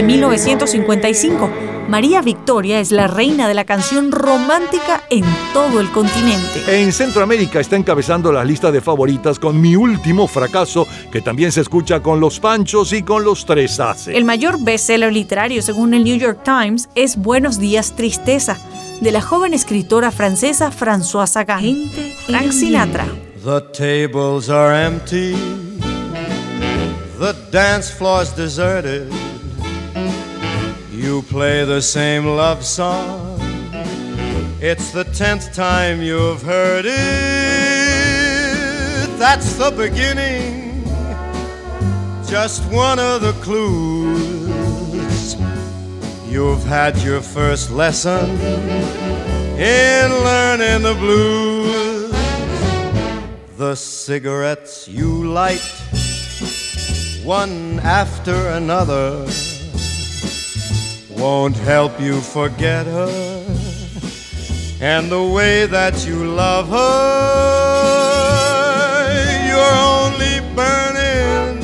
de 0.00 0.06
1955. 0.06 1.50
María 1.86 2.22
Victoria 2.22 2.80
es 2.80 2.90
la 2.90 3.06
reina 3.06 3.48
de 3.48 3.52
la 3.52 3.66
canción 3.66 4.10
romántica 4.10 5.02
en 5.10 5.24
todo 5.52 5.78
el 5.78 5.90
continente. 5.90 6.62
En 6.68 6.90
Centroamérica 6.90 7.60
está 7.60 7.76
encabezando 7.76 8.32
las 8.32 8.46
listas 8.46 8.72
de 8.72 8.80
favoritas 8.80 9.38
con 9.38 9.60
Mi 9.60 9.76
Último 9.76 10.26
Fracaso, 10.26 10.88
que 11.12 11.20
también 11.20 11.52
se 11.52 11.60
escucha 11.60 12.00
con 12.00 12.18
Los 12.18 12.40
Panchos 12.40 12.94
y 12.94 13.02
con 13.02 13.24
Los 13.24 13.44
Tres 13.44 13.78
Haces. 13.78 14.16
El 14.16 14.24
mayor 14.24 14.58
bestseller 14.58 15.12
literario, 15.12 15.60
según 15.60 15.92
el 15.92 16.04
New 16.04 16.16
York 16.16 16.40
Times, 16.44 16.88
es 16.94 17.18
Buenos 17.18 17.58
días, 17.58 17.94
tristeza, 17.94 18.56
de 19.02 19.12
la 19.12 19.20
joven 19.20 19.52
escritora 19.52 20.10
francesa 20.10 20.72
Françoise 20.72 21.32
Sagan. 21.32 21.90
Frank 22.26 22.52
Sinatra. 22.52 23.06
The 23.44 23.60
tables 23.74 24.48
are 24.48 24.74
empty, 24.86 25.34
the 27.18 27.34
dance 27.52 27.92
floor's 27.92 28.34
deserted. 28.34 29.29
You 31.00 31.22
play 31.22 31.64
the 31.64 31.80
same 31.80 32.26
love 32.26 32.62
song. 32.62 33.40
It's 34.60 34.90
the 34.92 35.04
tenth 35.04 35.54
time 35.54 36.02
you've 36.02 36.42
heard 36.42 36.84
it. 36.84 36.92
That's 39.18 39.54
the 39.54 39.70
beginning, 39.70 40.84
just 42.28 42.62
one 42.70 42.98
of 42.98 43.22
the 43.22 43.32
clues. 43.40 45.36
You've 46.28 46.64
had 46.64 46.98
your 46.98 47.22
first 47.22 47.70
lesson 47.70 48.38
in 49.58 50.10
learning 50.28 50.82
the 50.82 50.96
blues. 50.98 52.12
The 53.56 53.74
cigarettes 53.74 54.86
you 54.86 55.24
light, 55.24 55.64
one 57.24 57.80
after 57.80 58.48
another, 58.48 59.26
won't 61.20 61.56
help 61.56 62.00
you 62.00 62.18
forget 62.18 62.86
her. 62.86 63.44
And 64.80 65.10
the 65.12 65.22
way 65.22 65.66
that 65.66 66.06
you 66.06 66.24
love 66.24 66.68
her, 66.68 66.80
you're 69.46 69.76
only 69.98 70.40
burning 70.56 71.62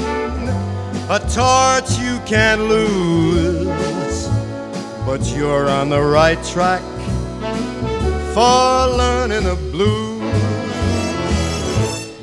a 1.08 1.18
torch 1.34 1.98
you 1.98 2.20
can't 2.26 2.60
lose. 2.68 4.28
But 5.06 5.22
you're 5.34 5.70
on 5.70 5.88
the 5.88 6.02
right 6.02 6.42
track 6.44 6.82
for 8.34 8.88
learning 9.00 9.44
the 9.44 9.56
blues. 9.72 10.22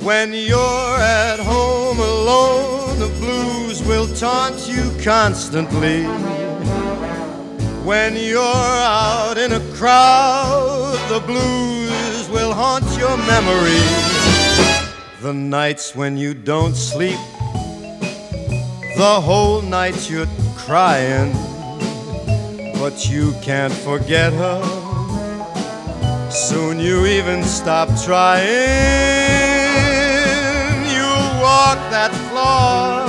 When 0.04 0.34
you're 0.34 0.98
at 1.00 1.40
home 1.40 1.98
alone, 2.00 3.00
the 3.00 3.10
blues 3.20 3.82
will 3.82 4.08
taunt 4.16 4.68
you 4.70 4.92
constantly. 5.02 6.06
When 7.84 8.16
you're 8.16 8.40
out 8.40 9.38
in 9.38 9.52
a 9.52 9.60
crowd, 9.76 10.98
the 11.10 11.20
blues 11.20 12.30
will 12.30 12.54
haunt 12.54 12.86
your 12.98 13.18
memory. 13.18 13.84
The 15.22 15.34
nights 15.34 15.94
when 15.94 16.16
you 16.16 16.34
don't 16.34 16.76
sleep, 16.76 17.20
the 18.96 19.20
whole 19.22 19.62
night 19.62 20.10
you're 20.10 20.30
crying, 20.56 21.34
but 22.80 23.10
you 23.10 23.34
can't 23.42 23.74
forget 23.74 24.32
her. 24.32 24.62
Soon 26.32 26.80
you 26.80 27.06
even 27.06 27.44
stop 27.44 27.90
trying. 28.06 28.44
You'll 30.88 31.32
walk 31.44 31.80
that 31.92 32.12
floor 32.30 33.04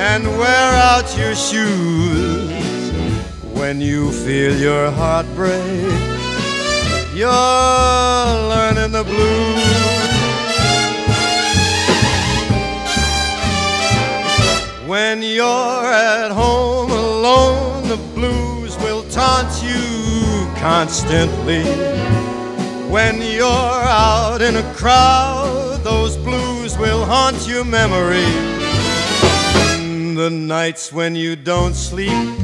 and 0.00 0.26
wear 0.38 0.72
out 0.88 1.14
your 1.18 1.34
shoes. 1.34 2.39
When 3.70 3.80
you 3.80 4.10
feel 4.10 4.58
your 4.58 4.90
heart 4.90 5.26
break, 5.36 5.62
you're 7.14 7.30
learning 8.52 8.90
the 8.90 9.04
blues. 9.04 9.62
When 14.88 15.22
you're 15.22 15.84
at 15.86 16.32
home 16.32 16.90
alone, 16.90 17.86
the 17.88 17.98
blues 18.12 18.76
will 18.78 19.04
taunt 19.04 19.62
you 19.62 20.50
constantly. 20.56 21.62
When 22.90 23.22
you're 23.22 23.84
out 23.86 24.42
in 24.42 24.56
a 24.56 24.74
crowd, 24.74 25.84
those 25.84 26.16
blues 26.16 26.76
will 26.76 27.04
haunt 27.04 27.46
your 27.46 27.64
memory. 27.64 28.32
The 30.16 30.28
nights 30.28 30.92
when 30.92 31.14
you 31.14 31.36
don't 31.36 31.74
sleep, 31.74 32.39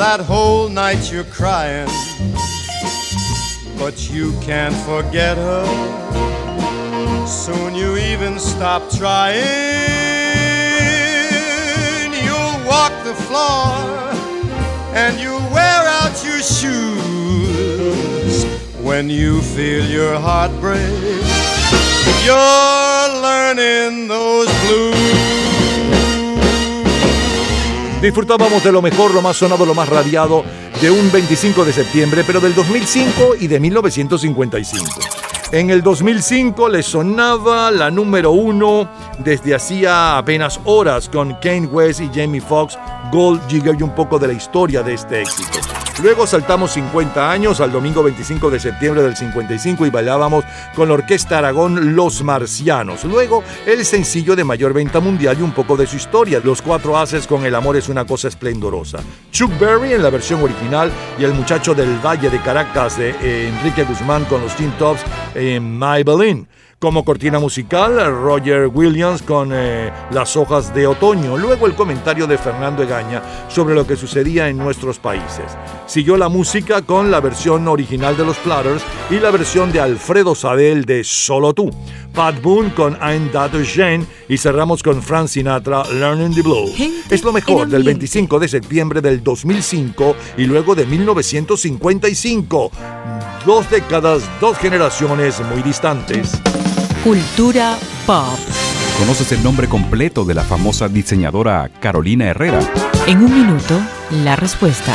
that 0.00 0.20
whole 0.20 0.70
night 0.70 1.12
you're 1.12 1.24
crying, 1.24 1.86
but 3.76 4.08
you 4.08 4.32
can't 4.40 4.74
forget 4.88 5.36
her. 5.36 5.66
Soon 7.26 7.74
you 7.74 7.98
even 7.98 8.38
stop 8.38 8.90
trying. 8.90 9.36
You'll 12.24 12.66
walk 12.66 12.94
the 13.04 13.12
floor 13.26 13.76
and 14.96 15.20
you'll 15.20 15.46
wear 15.52 15.82
out 16.00 16.16
your 16.24 16.40
shoes. 16.40 18.46
When 18.80 19.10
you 19.10 19.42
feel 19.42 19.84
your 19.84 20.18
heart 20.18 20.50
break, 20.60 20.80
you're 22.24 23.20
learning 23.20 24.08
those 24.08 24.48
blues. 24.64 25.49
Disfrutábamos 28.00 28.64
de 28.64 28.72
lo 28.72 28.80
mejor, 28.80 29.12
lo 29.12 29.20
más 29.20 29.36
sonado, 29.36 29.66
lo 29.66 29.74
más 29.74 29.86
radiado 29.86 30.42
de 30.80 30.90
un 30.90 31.12
25 31.12 31.66
de 31.66 31.72
septiembre, 31.72 32.24
pero 32.26 32.40
del 32.40 32.54
2005 32.54 33.34
y 33.38 33.46
de 33.46 33.60
1955. 33.60 35.00
En 35.52 35.68
el 35.68 35.82
2005 35.82 36.70
le 36.70 36.82
sonaba 36.82 37.70
la 37.70 37.90
número 37.90 38.30
uno 38.30 38.88
desde 39.18 39.54
hacía 39.54 40.16
apenas 40.16 40.60
horas 40.64 41.10
con 41.10 41.34
Kane 41.42 41.66
West 41.66 42.00
y 42.00 42.08
Jamie 42.08 42.40
Foxx, 42.40 42.78
Gold 43.12 43.46
Jigger 43.48 43.76
y 43.78 43.82
un 43.82 43.94
poco 43.94 44.18
de 44.18 44.28
la 44.28 44.32
historia 44.32 44.82
de 44.82 44.94
este 44.94 45.20
éxito. 45.20 45.69
Luego 46.02 46.26
saltamos 46.26 46.72
50 46.72 47.30
años 47.30 47.60
al 47.60 47.72
domingo 47.72 48.02
25 48.02 48.50
de 48.50 48.58
septiembre 48.58 49.02
del 49.02 49.16
55 49.16 49.84
y 49.84 49.90
bailábamos 49.90 50.44
con 50.74 50.88
la 50.88 50.94
Orquesta 50.94 51.38
Aragón 51.38 51.94
Los 51.94 52.22
Marcianos. 52.22 53.04
Luego 53.04 53.44
el 53.66 53.84
sencillo 53.84 54.34
de 54.34 54.44
mayor 54.44 54.72
venta 54.72 55.00
mundial 55.00 55.36
y 55.38 55.42
un 55.42 55.52
poco 55.52 55.76
de 55.76 55.86
su 55.86 55.96
historia. 55.96 56.40
Los 56.42 56.62
cuatro 56.62 56.96
haces 56.96 57.26
con 57.26 57.44
El 57.44 57.54
amor 57.54 57.76
es 57.76 57.88
una 57.88 58.06
cosa 58.06 58.28
esplendorosa. 58.28 59.00
Chuck 59.30 59.58
Berry 59.58 59.92
en 59.92 60.02
la 60.02 60.10
versión 60.10 60.42
original 60.42 60.90
y 61.18 61.24
el 61.24 61.34
muchacho 61.34 61.74
del 61.74 61.98
Valle 62.04 62.30
de 62.30 62.40
Caracas 62.40 62.96
de 62.96 63.10
eh, 63.10 63.48
Enrique 63.48 63.84
Guzmán 63.84 64.24
con 64.24 64.40
los 64.40 64.56
Teen 64.56 64.72
Tops 64.78 65.02
en 65.34 65.76
Maybelline. 65.76 66.46
Como 66.80 67.04
cortina 67.04 67.38
musical, 67.38 67.98
Roger 68.22 68.66
Williams 68.68 69.20
con 69.20 69.50
eh, 69.52 69.92
Las 70.12 70.34
hojas 70.34 70.74
de 70.74 70.86
otoño. 70.86 71.36
Luego 71.36 71.66
el 71.66 71.74
comentario 71.74 72.26
de 72.26 72.38
Fernando 72.38 72.82
Egaña 72.82 73.22
sobre 73.50 73.74
lo 73.74 73.86
que 73.86 73.96
sucedía 73.96 74.48
en 74.48 74.56
nuestros 74.56 74.98
países. 74.98 75.44
Siguió 75.86 76.16
la 76.16 76.30
música 76.30 76.80
con 76.80 77.10
la 77.10 77.20
versión 77.20 77.68
original 77.68 78.16
de 78.16 78.24
los 78.24 78.38
Platters 78.38 78.82
y 79.10 79.18
la 79.18 79.30
versión 79.30 79.70
de 79.72 79.80
Alfredo 79.80 80.34
Sadel 80.34 80.86
de 80.86 81.04
Solo 81.04 81.52
tú. 81.52 81.68
Pat 82.14 82.40
Boone 82.40 82.72
con 82.72 82.96
I'm 83.02 83.30
That 83.30 83.50
Jane 83.62 84.06
y 84.26 84.38
cerramos 84.38 84.82
con 84.82 85.02
Frank 85.02 85.28
Sinatra 85.28 85.84
Learning 85.84 86.34
the 86.34 86.40
Blues. 86.40 86.72
Es 87.10 87.22
lo 87.22 87.34
mejor 87.34 87.68
del 87.68 87.82
25 87.82 88.38
de 88.38 88.48
septiembre 88.48 89.02
del 89.02 89.22
2005 89.22 90.16
y 90.38 90.46
luego 90.46 90.74
de 90.74 90.86
1955. 90.86 92.70
Dos 93.44 93.68
décadas, 93.68 94.22
dos 94.40 94.56
generaciones 94.56 95.42
muy 95.52 95.62
distantes. 95.62 96.40
Cultura 97.04 97.78
pop. 98.06 98.38
¿Conoces 98.98 99.32
el 99.32 99.42
nombre 99.42 99.68
completo 99.68 100.26
de 100.26 100.34
la 100.34 100.42
famosa 100.42 100.86
diseñadora 100.86 101.70
Carolina 101.80 102.26
Herrera? 102.26 102.60
En 103.06 103.24
un 103.24 103.32
minuto, 103.32 103.80
la 104.22 104.36
respuesta. 104.36 104.94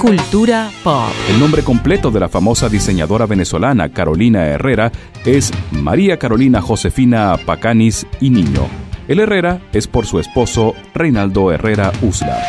Cultura 0.00 0.70
pop. 0.82 1.10
El 1.30 1.40
nombre 1.40 1.62
completo 1.62 2.10
de 2.10 2.20
la 2.20 2.28
famosa 2.28 2.68
diseñadora 2.68 3.26
venezolana 3.26 3.88
Carolina 3.88 4.46
Herrera 4.46 4.92
es 5.24 5.50
María 5.70 6.18
Carolina 6.18 6.60
Josefina 6.60 7.36
Pacanis 7.44 8.06
y 8.20 8.30
Niño. 8.30 8.68
El 9.08 9.20
Herrera 9.20 9.60
es 9.72 9.86
por 9.86 10.06
su 10.06 10.18
esposo 10.18 10.74
Reinaldo 10.94 11.52
Herrera 11.52 11.92
Usla. 12.02 12.42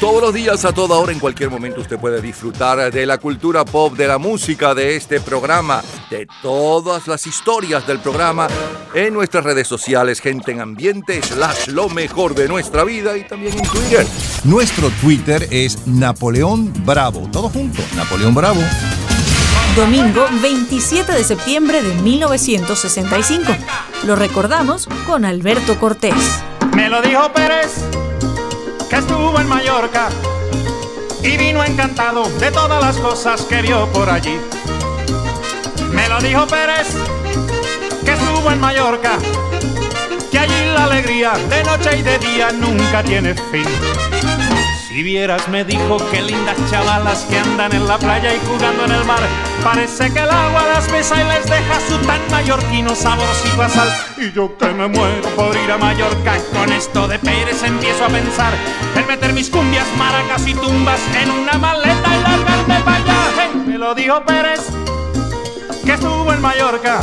Todos 0.00 0.20
los 0.20 0.34
días, 0.34 0.64
a 0.64 0.72
toda 0.72 0.96
hora, 0.98 1.12
en 1.12 1.20
cualquier 1.20 1.50
momento, 1.50 1.80
usted 1.80 1.98
puede 1.98 2.20
disfrutar 2.20 2.92
de 2.92 3.06
la 3.06 3.18
cultura 3.18 3.64
pop, 3.64 3.94
de 3.94 4.08
la 4.08 4.18
música, 4.18 4.74
de 4.74 4.96
este 4.96 5.20
programa, 5.20 5.82
de 6.10 6.26
todas 6.42 7.06
las 7.06 7.26
historias 7.26 7.86
del 7.86 8.00
programa 8.00 8.48
en 8.92 9.14
nuestras 9.14 9.44
redes 9.44 9.68
sociales, 9.68 10.20
gente 10.20 10.52
en 10.52 10.60
ambiente, 10.60 11.22
slash 11.22 11.68
lo 11.68 11.88
mejor 11.88 12.34
de 12.34 12.48
nuestra 12.48 12.84
vida 12.84 13.16
y 13.16 13.24
también 13.24 13.56
en 13.56 13.64
Twitter. 13.66 14.06
Nuestro 14.44 14.90
Twitter 15.00 15.46
es 15.50 15.86
Napoleón 15.86 16.72
Bravo. 16.84 17.28
Todo 17.32 17.48
junto, 17.48 17.80
Napoleón 17.96 18.34
Bravo. 18.34 18.60
Domingo 19.76 20.26
27 20.40 21.12
de 21.12 21.24
septiembre 21.24 21.82
de 21.82 21.94
1965. 22.02 23.52
Lo 24.06 24.14
recordamos 24.16 24.88
con 25.06 25.24
Alberto 25.24 25.78
Cortés. 25.80 26.14
Me 26.76 26.88
lo 26.88 27.02
dijo 27.02 27.32
Pérez, 27.32 27.72
Mallorca 29.46 30.08
y 31.22 31.36
vino 31.36 31.64
encantado 31.64 32.28
de 32.38 32.50
todas 32.50 32.82
las 32.82 32.96
cosas 32.98 33.42
que 33.42 33.62
vio 33.62 33.86
por 33.92 34.08
allí. 34.08 34.38
Me 35.92 36.08
lo 36.08 36.20
dijo 36.20 36.46
Pérez, 36.46 36.88
que 38.04 38.12
estuvo 38.12 38.50
en 38.50 38.60
Mallorca, 38.60 39.18
que 40.30 40.38
allí 40.38 40.66
la 40.74 40.84
alegría 40.84 41.32
de 41.48 41.64
noche 41.64 41.98
y 41.98 42.02
de 42.02 42.18
día 42.18 42.52
nunca 42.52 43.02
tiene 43.02 43.34
fin. 43.34 43.66
Si 44.94 45.02
vieras, 45.02 45.48
me 45.48 45.64
dijo, 45.64 45.96
qué 46.12 46.22
lindas 46.22 46.56
chavalas 46.70 47.26
que 47.28 47.36
andan 47.36 47.74
en 47.74 47.84
la 47.88 47.98
playa 47.98 48.32
y 48.32 48.38
jugando 48.46 48.84
en 48.84 48.92
el 48.92 49.04
mar. 49.04 49.18
Parece 49.64 50.12
que 50.12 50.20
el 50.20 50.30
agua 50.30 50.62
las 50.72 50.88
besa 50.88 51.20
y 51.20 51.24
les 51.26 51.44
deja 51.46 51.80
su 51.88 51.98
tan 52.06 52.20
mallorquino 52.30 52.94
saborcito 52.94 53.60
a 53.60 53.68
sal. 53.68 53.88
Y 54.18 54.30
yo 54.30 54.56
que 54.56 54.68
me 54.68 54.86
muero 54.86 55.28
por 55.34 55.56
ir 55.56 55.72
a 55.72 55.78
Mallorca, 55.78 56.38
con 56.52 56.72
esto 56.72 57.08
de 57.08 57.18
Pérez 57.18 57.60
empiezo 57.64 58.04
a 58.04 58.08
pensar 58.08 58.52
en 58.94 59.04
meter 59.08 59.32
mis 59.32 59.50
cumbias, 59.50 59.84
maracas 59.98 60.46
y 60.46 60.54
tumbas 60.54 61.00
en 61.20 61.28
una 61.28 61.54
maleta 61.54 62.16
y 62.16 62.22
largarme 62.22 62.80
para 62.84 62.96
allá. 62.98 63.50
Me 63.66 63.76
lo 63.76 63.96
dijo 63.96 64.24
Pérez, 64.24 64.60
que 65.84 65.94
estuvo 65.94 66.32
en 66.32 66.40
Mallorca 66.40 67.00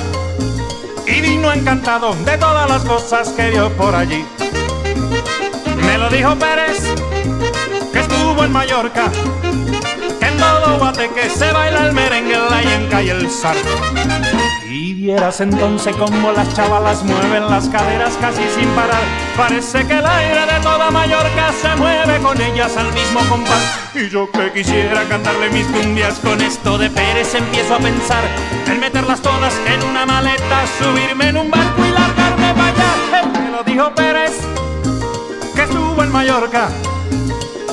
y 1.06 1.20
vino 1.20 1.52
encantado 1.52 2.16
de 2.24 2.38
todas 2.38 2.70
las 2.70 2.84
cosas 2.84 3.28
que 3.32 3.50
vio 3.50 3.70
por 3.72 3.94
allí. 3.94 4.24
Me 5.86 5.98
lo 5.98 6.10
dijo 6.10 6.38
Pérez, 6.38 6.86
que 6.86 7.11
estuvo 8.32 8.46
en 8.46 8.52
Mallorca, 8.54 9.12
que 10.20 10.26
en 10.26 10.38
todo 10.38 10.78
Guateque 10.78 11.30
se 11.30 11.52
baila 11.52 11.88
el 11.88 11.92
merengue, 11.92 12.38
la 12.50 12.62
yenca 12.62 13.04
y 13.04 13.10
el 13.10 13.30
zar. 13.30 13.58
Y 14.70 14.94
vieras 14.94 15.42
entonces 15.42 15.94
cómo 15.98 16.32
las 16.32 16.54
chavalas 16.54 17.04
mueven 17.04 17.50
las 17.50 17.68
caderas 17.68 18.18
casi 18.22 18.44
sin 18.56 18.70
parar. 18.70 19.02
Parece 19.36 19.86
que 19.86 19.98
el 19.98 20.06
aire 20.06 20.46
de 20.46 20.60
toda 20.62 20.92
Mallorca 20.92 21.52
se 21.62 21.76
mueve 21.76 22.20
con 22.20 22.40
ellas 22.40 22.78
al 22.78 22.94
mismo 22.94 23.20
compás. 23.28 23.80
Y 23.96 24.10
yo 24.10 24.32
que 24.32 24.54
quisiera 24.54 25.04
cantarle 25.10 25.50
mis 25.50 25.66
cumbias 25.68 26.20
con 26.20 26.40
esto 26.40 26.78
de 26.78 26.90
Pérez 26.90 27.36
empiezo 27.36 27.76
a 27.76 27.80
pensar 27.80 28.24
en 28.66 28.80
meterlas 28.80 29.22
todas 29.22 29.54
en 29.68 29.84
una 29.90 30.06
maleta, 30.06 30.64
subirme 30.80 31.30
en 31.30 31.38
un 31.38 31.52
barco 31.52 31.86
y 31.86 31.90
largarme 31.90 32.54
para 32.54 32.68
allá. 32.70 33.20
Eh, 33.20 33.40
Me 33.44 33.52
lo 33.52 33.64
dijo 33.64 33.94
Pérez, 33.94 34.38
que 35.54 35.64
estuvo 35.64 36.02
en 36.02 36.12
Mallorca 36.14 36.70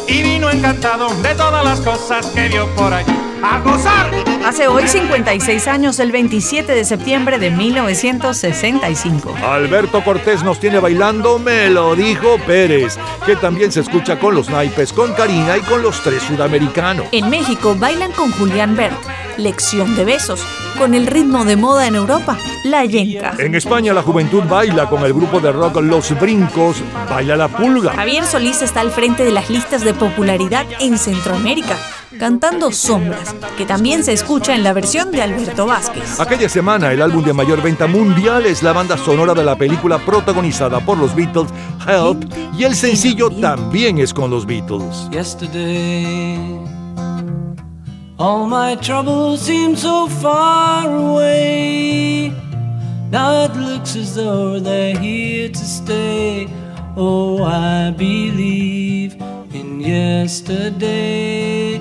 y 0.08 0.22
vino 0.22 0.50
encantado 0.50 1.08
de 1.22 1.34
todas 1.34 1.64
las 1.64 1.80
cosas 1.80 2.26
que 2.28 2.48
vio 2.48 2.66
por 2.74 2.92
allí. 2.92 3.27
¡A 3.42 3.60
gozar! 3.60 4.10
Hace 4.44 4.66
hoy 4.66 4.88
56 4.88 5.68
años, 5.68 6.00
el 6.00 6.10
27 6.10 6.72
de 6.72 6.84
septiembre 6.84 7.38
de 7.38 7.50
1965. 7.50 9.34
Alberto 9.42 10.02
Cortés 10.02 10.42
nos 10.42 10.58
tiene 10.58 10.78
bailando, 10.78 11.38
me 11.38 11.70
lo 11.70 11.94
dijo 11.94 12.38
Pérez, 12.46 12.98
que 13.26 13.36
también 13.36 13.70
se 13.70 13.80
escucha 13.80 14.18
con 14.18 14.34
los 14.34 14.48
naipes, 14.48 14.92
con 14.92 15.12
Karina 15.12 15.58
y 15.58 15.60
con 15.60 15.82
los 15.82 16.00
tres 16.02 16.22
sudamericanos. 16.22 17.06
En 17.12 17.28
México 17.30 17.76
bailan 17.78 18.12
con 18.12 18.32
Julián 18.32 18.74
Bert, 18.74 18.96
Lección 19.36 19.94
de 19.94 20.04
Besos, 20.04 20.42
con 20.78 20.94
el 20.94 21.06
ritmo 21.06 21.44
de 21.44 21.56
moda 21.56 21.86
en 21.86 21.94
Europa, 21.94 22.38
la 22.64 22.84
yenca. 22.84 23.34
En 23.38 23.54
España 23.54 23.92
la 23.92 24.02
juventud 24.02 24.42
baila 24.44 24.88
con 24.88 25.04
el 25.04 25.12
grupo 25.12 25.40
de 25.40 25.52
rock 25.52 25.80
Los 25.82 26.18
Brincos, 26.18 26.82
baila 27.10 27.36
la 27.36 27.48
pulga. 27.48 27.92
Javier 27.92 28.24
Solís 28.24 28.62
está 28.62 28.80
al 28.80 28.90
frente 28.90 29.24
de 29.24 29.32
las 29.32 29.50
listas 29.50 29.84
de 29.84 29.94
popularidad 29.94 30.66
en 30.80 30.98
Centroamérica, 30.98 31.76
cantando 32.18 32.72
Sombras, 32.72 33.34
que 33.56 33.66
también 33.66 34.02
se 34.02 34.12
escucha 34.12 34.54
en 34.54 34.62
la 34.62 34.72
versión 34.72 35.10
de 35.10 35.22
Alberto 35.22 35.66
Vázquez. 35.66 36.20
Aquella 36.20 36.48
semana 36.48 36.92
el 36.92 37.02
álbum 37.02 37.24
de 37.24 37.32
mayor 37.32 37.62
venta 37.62 37.86
mundial 37.86 38.46
es 38.46 38.62
la 38.62 38.72
banda 38.72 38.96
sonora 38.96 39.34
de 39.34 39.44
la 39.44 39.56
película 39.56 39.98
protagonizada 39.98 40.80
por 40.80 40.98
los 40.98 41.14
Beatles, 41.14 41.48
Help, 41.86 42.24
y 42.56 42.64
el 42.64 42.74
sencillo 42.74 43.30
también 43.30 43.98
es 43.98 44.14
con 44.14 44.30
los 44.30 44.46
Beatles. 44.46 45.08
Yesterday, 45.10 46.38
all 48.16 48.46
my 48.46 48.76
troubles 48.76 49.40
seem 49.40 49.76
so 49.76 50.08
far 50.08 50.88
away. 50.88 52.32
Now 53.10 53.44
it 53.44 53.54
looks 53.56 53.96
as 53.96 54.14
though 54.14 54.60
they're 54.60 54.98
here 54.98 55.50
to 55.50 55.64
stay. 55.64 56.48
Oh, 56.96 57.44
I 57.44 57.90
believe 57.90 59.16
in 59.52 59.80
yesterday. 59.80 61.80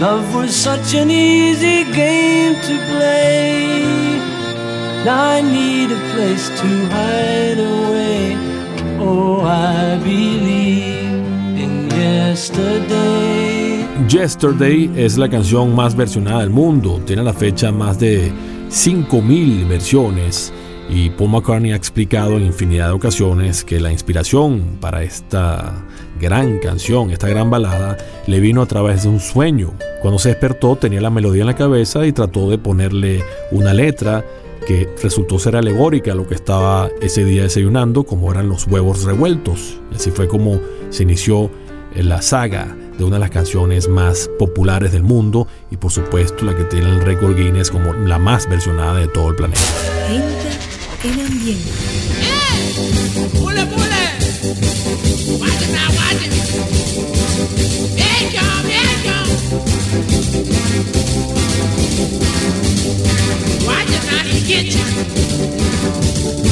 Love 0.00 0.34
was 0.34 0.56
such 0.56 0.94
an 0.94 1.10
easy 1.10 1.84
game 1.92 2.54
to 2.54 2.78
play. 2.88 3.84
Now 5.04 5.36
I 5.36 5.42
need 5.42 5.92
a 5.92 6.00
place 6.14 6.48
to 6.48 6.68
hide 6.88 7.58
away. 7.58 8.34
Oh, 8.98 9.42
I 9.42 9.98
believe 9.98 11.04
in 11.60 11.90
yesterday. 11.90 13.86
Yesterday 14.08 14.90
es 14.96 15.18
la 15.18 15.28
canción 15.28 15.74
más 15.74 15.94
versionada 15.94 16.40
del 16.40 16.50
mundo, 16.50 17.02
tiene 17.04 17.20
a 17.20 17.24
la 17.26 17.34
fecha 17.34 17.70
más 17.70 17.98
de 17.98 18.32
5.000 18.70 19.68
versiones 19.68 20.50
y 20.88 21.10
Paul 21.10 21.32
McCartney 21.32 21.72
ha 21.72 21.76
explicado 21.76 22.38
en 22.38 22.46
infinidad 22.46 22.86
de 22.86 22.92
ocasiones 22.92 23.64
que 23.64 23.78
la 23.78 23.92
inspiración 23.92 24.78
para 24.80 25.02
esta 25.02 25.84
gran 26.18 26.58
canción, 26.58 27.10
esta 27.10 27.28
gran 27.28 27.50
balada, 27.50 27.98
le 28.26 28.40
vino 28.40 28.62
a 28.62 28.66
través 28.66 29.02
de 29.02 29.10
un 29.10 29.20
sueño. 29.20 29.74
Cuando 30.00 30.18
se 30.18 30.30
despertó 30.30 30.76
tenía 30.76 31.00
la 31.00 31.10
melodía 31.10 31.42
en 31.42 31.48
la 31.48 31.56
cabeza 31.56 32.06
y 32.06 32.12
trató 32.12 32.50
de 32.50 32.58
ponerle 32.58 33.22
una 33.50 33.74
letra 33.74 34.24
que 34.66 34.88
resultó 35.02 35.38
ser 35.38 35.56
alegórica 35.56 36.12
a 36.12 36.14
lo 36.14 36.26
que 36.26 36.34
estaba 36.34 36.88
ese 37.00 37.24
día 37.24 37.42
desayunando, 37.42 38.04
como 38.04 38.30
eran 38.30 38.48
los 38.48 38.66
huevos 38.66 39.04
revueltos. 39.04 39.78
Así 39.94 40.10
fue 40.10 40.28
como 40.28 40.60
se 40.90 41.02
inició 41.02 41.50
la 41.94 42.22
saga 42.22 42.76
de 42.96 43.04
una 43.04 43.16
de 43.16 43.20
las 43.20 43.30
canciones 43.30 43.88
más 43.88 44.30
populares 44.38 44.92
del 44.92 45.02
mundo 45.02 45.48
y 45.70 45.76
por 45.76 45.90
supuesto 45.90 46.44
la 46.44 46.56
que 46.56 46.64
tiene 46.64 46.88
el 46.88 47.00
récord 47.00 47.36
Guinness 47.36 47.70
como 47.70 47.92
la 47.92 48.18
más 48.18 48.48
versionada 48.48 48.94
de 48.94 49.08
todo 49.08 49.30
el 49.30 49.36
planeta. 49.36 49.60
Gente 51.02 51.22
ambiente. 51.22 51.70
Pule, 53.38 53.66
pule. 53.66 54.00
It. 59.52 59.60
There 59.60 59.69
you 59.92 60.02
go, 60.02 60.20
there 60.42 60.68
you 60.76 60.84
go. 60.92 61.00
Watch 63.66 63.90
it 63.90 64.04
now, 64.06 64.22
he 64.24 64.40
get 64.46 64.66
you. 66.44 66.49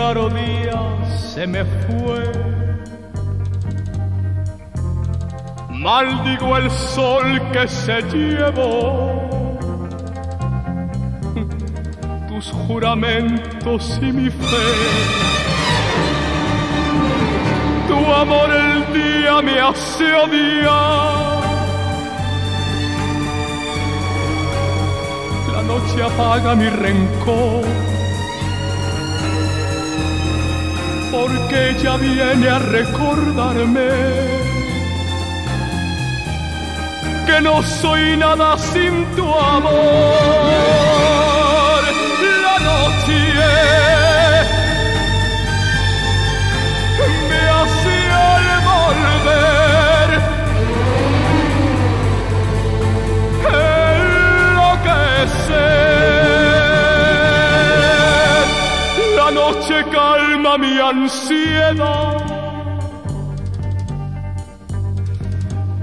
Claro 0.00 0.30
día 0.30 0.80
se 1.30 1.46
me 1.46 1.62
fue. 1.62 2.20
Maldigo 5.68 6.56
el 6.56 6.70
sol 6.70 7.28
que 7.52 7.68
se 7.68 8.00
llevó 8.12 9.58
tus 12.28 12.50
juramentos 12.66 13.98
y 14.00 14.10
mi 14.12 14.30
fe. 14.30 14.68
Tu 17.88 17.98
amor 18.22 18.50
el 18.50 18.78
día 18.94 19.42
me 19.42 19.60
hace 19.60 20.14
odiar. 20.14 21.40
La 25.52 25.62
noche 25.62 26.02
apaga 26.02 26.54
mi 26.54 26.70
rencor. 26.70 27.89
Porque 31.10 31.70
ella 31.70 31.96
viene 31.96 32.48
a 32.48 32.58
recordarme 32.58 33.88
que 37.26 37.40
no 37.40 37.62
soy 37.62 38.16
nada 38.16 38.56
sin 38.58 39.04
tu 39.16 39.26
amor. 39.34 41.29
Calma 60.50 60.58
mi 60.58 60.78
ansiedad. 60.78 62.16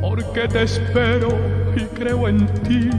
Porque 0.01 0.47
te 0.47 0.63
espero 0.63 1.30
y 1.76 1.82
creo 1.97 2.28
en 2.28 2.47
ti. 2.63 2.89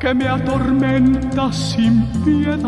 Que 0.00 0.14
me 0.14 0.28
atormenta 0.28 1.52
sin 1.52 2.06
piedad. 2.24 2.58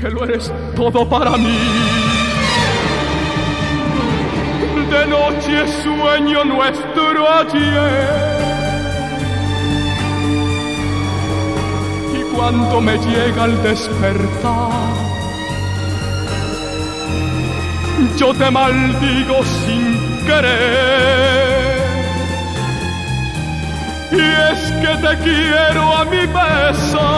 Que 0.00 0.10
lo 0.10 0.24
eres 0.24 0.52
todo 0.74 1.08
para 1.08 1.36
mí. 1.36 1.58
De 4.90 5.06
noche 5.06 5.66
sueño 5.82 6.44
nuestro 6.44 7.30
ayer. 7.30 8.33
Cuando 12.44 12.78
me 12.78 12.98
llega 12.98 13.46
el 13.46 13.62
despertar, 13.62 14.70
yo 18.18 18.34
te 18.34 18.50
maldigo 18.50 19.42
sin 19.64 19.84
querer. 20.26 21.78
Y 24.12 24.24
es 24.52 24.60
que 24.82 24.92
te 25.06 25.18
quiero 25.24 25.96
a 25.96 26.04
mi 26.04 26.26
pesar. 26.26 27.13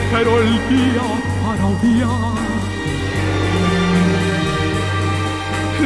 Espero 0.00 0.40
el 0.40 0.52
día 0.68 1.02
para 1.44 1.66
odiar. 1.66 2.40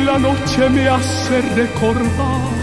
La 0.04 0.18
noche 0.18 0.68
me 0.70 0.88
hace 0.88 1.40
recordar 1.54 2.54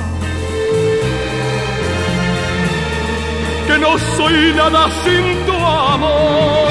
que 3.68 3.78
no 3.80 3.98
soy 4.18 4.54
nada 4.54 4.90
sin 5.04 5.46
tu 5.46 5.54
amor. 5.54 6.71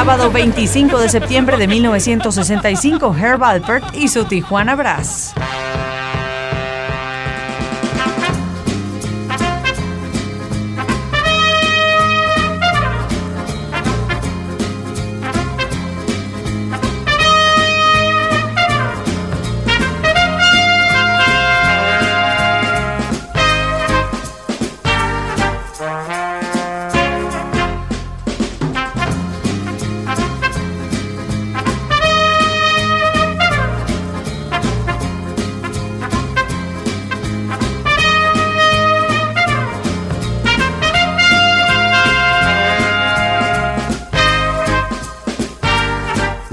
Sábado 0.00 0.30
25 0.30 0.98
de 0.98 1.10
septiembre 1.10 1.58
de 1.58 1.68
1965, 1.68 3.14
Herb 3.14 3.44
Alpert 3.44 3.84
y 3.94 4.08
su 4.08 4.24
Tijuana 4.24 4.74
Brass. 4.74 5.34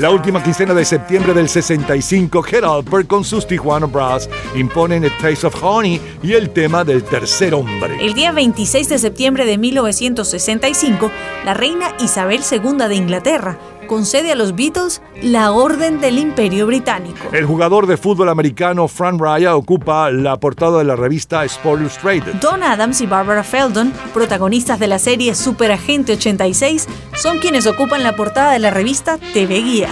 La 0.08 0.14
última 0.14 0.42
quincena 0.42 0.74
de 0.74 0.86
septiembre 0.86 1.34
del 1.34 1.50
65, 1.50 2.42
Head 2.50 2.64
Alpert 2.64 3.08
con 3.08 3.26
sus 3.26 3.46
Tijuana 3.46 3.88
Brass 3.88 4.30
imponen 4.56 5.04
A 5.04 5.10
Taste 5.18 5.48
of 5.48 5.62
Honey 5.62 6.00
y 6.24 6.32
el 6.32 6.52
tema 6.52 6.86
del 6.86 7.04
tercer 7.04 7.54
hombre. 7.54 7.98
El 8.00 8.14
día 8.14 8.32
26 8.32 8.88
de 8.88 9.00
septiembre 9.00 9.46
de 9.46 9.58
1965, 9.58 11.12
la 11.44 11.54
reina 11.54 11.94
Isabel 12.00 12.40
II 12.50 12.88
de 12.88 12.96
Inglaterra 12.96 13.60
concede 13.88 14.32
a 14.32 14.36
los 14.36 14.56
Beatles 14.56 15.02
la 15.22 15.52
Orden 15.52 16.00
del 16.00 16.20
Imperio 16.20 16.68
Británico. 16.68 17.30
El 17.32 17.46
jugador 17.46 17.88
de 17.88 17.98
fútbol 17.98 18.30
americano 18.30 18.88
Frank 18.88 19.20
Raya 19.20 19.56
ocupa 19.56 20.12
la 20.12 20.38
portada 20.38 20.78
de 20.78 20.84
la 20.84 20.96
revista 20.96 21.44
Sport 21.46 21.82
Illustrated. 21.82 22.34
Don 22.36 22.64
Adams 22.64 23.02
y 23.02 23.08
Barbara 23.08 23.44
Feldon, 23.44 23.92
protagonistas 24.14 24.80
de 24.80 24.88
la 24.88 25.00
serie 25.00 25.34
Superagente 25.34 26.14
86, 26.14 26.88
son 27.16 27.40
quienes 27.40 27.66
ocupan 27.66 28.04
la 28.04 28.16
portada 28.16 28.52
de 28.52 28.60
la 28.60 28.70
revista 28.70 29.18
TV 29.34 29.62
Guía. 29.62 29.90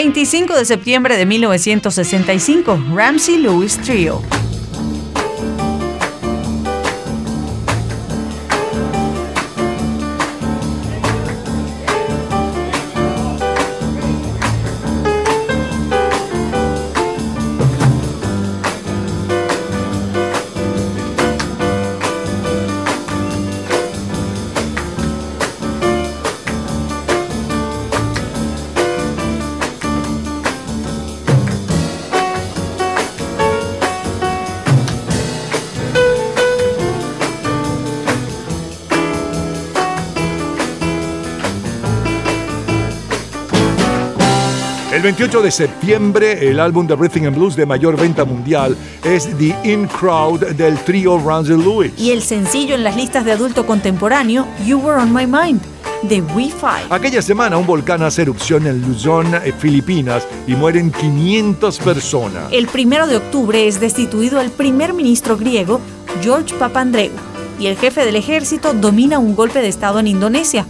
...25 0.00 0.56
de 0.56 0.64
septiembre 0.64 1.18
de 1.18 1.26
1965... 1.26 2.78
...Ramsey 2.94 3.36
Lewis 3.36 3.76
Trio... 3.76 4.22
El 45.00 45.04
28 45.04 45.40
de 45.40 45.50
septiembre, 45.50 46.50
el 46.50 46.60
álbum 46.60 46.86
de 46.86 46.94
Rhythm 46.94 47.24
and 47.24 47.34
Blues 47.34 47.56
de 47.56 47.64
mayor 47.64 47.96
venta 47.96 48.26
mundial 48.26 48.76
es 49.02 49.30
The 49.38 49.56
In 49.64 49.86
Crowd 49.86 50.48
del 50.48 50.76
trío 50.80 51.18
Ramsey 51.18 51.56
Lewis. 51.56 51.92
Y 51.96 52.10
el 52.10 52.20
sencillo 52.20 52.74
en 52.74 52.84
las 52.84 52.96
listas 52.96 53.24
de 53.24 53.32
adulto 53.32 53.64
contemporáneo, 53.64 54.46
You 54.66 54.78
Were 54.78 55.00
On 55.00 55.10
My 55.10 55.26
Mind, 55.26 55.62
de 56.02 56.20
Wi-Fi. 56.20 56.90
Aquella 56.90 57.22
semana 57.22 57.56
un 57.56 57.64
volcán 57.64 58.02
hace 58.02 58.20
erupción 58.20 58.66
en 58.66 58.82
Luzon, 58.82 59.34
eh, 59.36 59.54
Filipinas, 59.58 60.22
y 60.46 60.54
mueren 60.54 60.92
500 60.92 61.78
personas. 61.78 62.52
El 62.52 62.66
primero 62.66 63.06
de 63.06 63.16
octubre 63.16 63.66
es 63.66 63.80
destituido 63.80 64.38
el 64.38 64.50
primer 64.50 64.92
ministro 64.92 65.38
griego, 65.38 65.80
George 66.20 66.54
Papandreou, 66.56 67.12
y 67.58 67.68
el 67.68 67.78
jefe 67.78 68.04
del 68.04 68.16
ejército 68.16 68.74
domina 68.74 69.18
un 69.18 69.34
golpe 69.34 69.62
de 69.62 69.68
estado 69.68 69.98
en 69.98 70.08
Indonesia. 70.08 70.66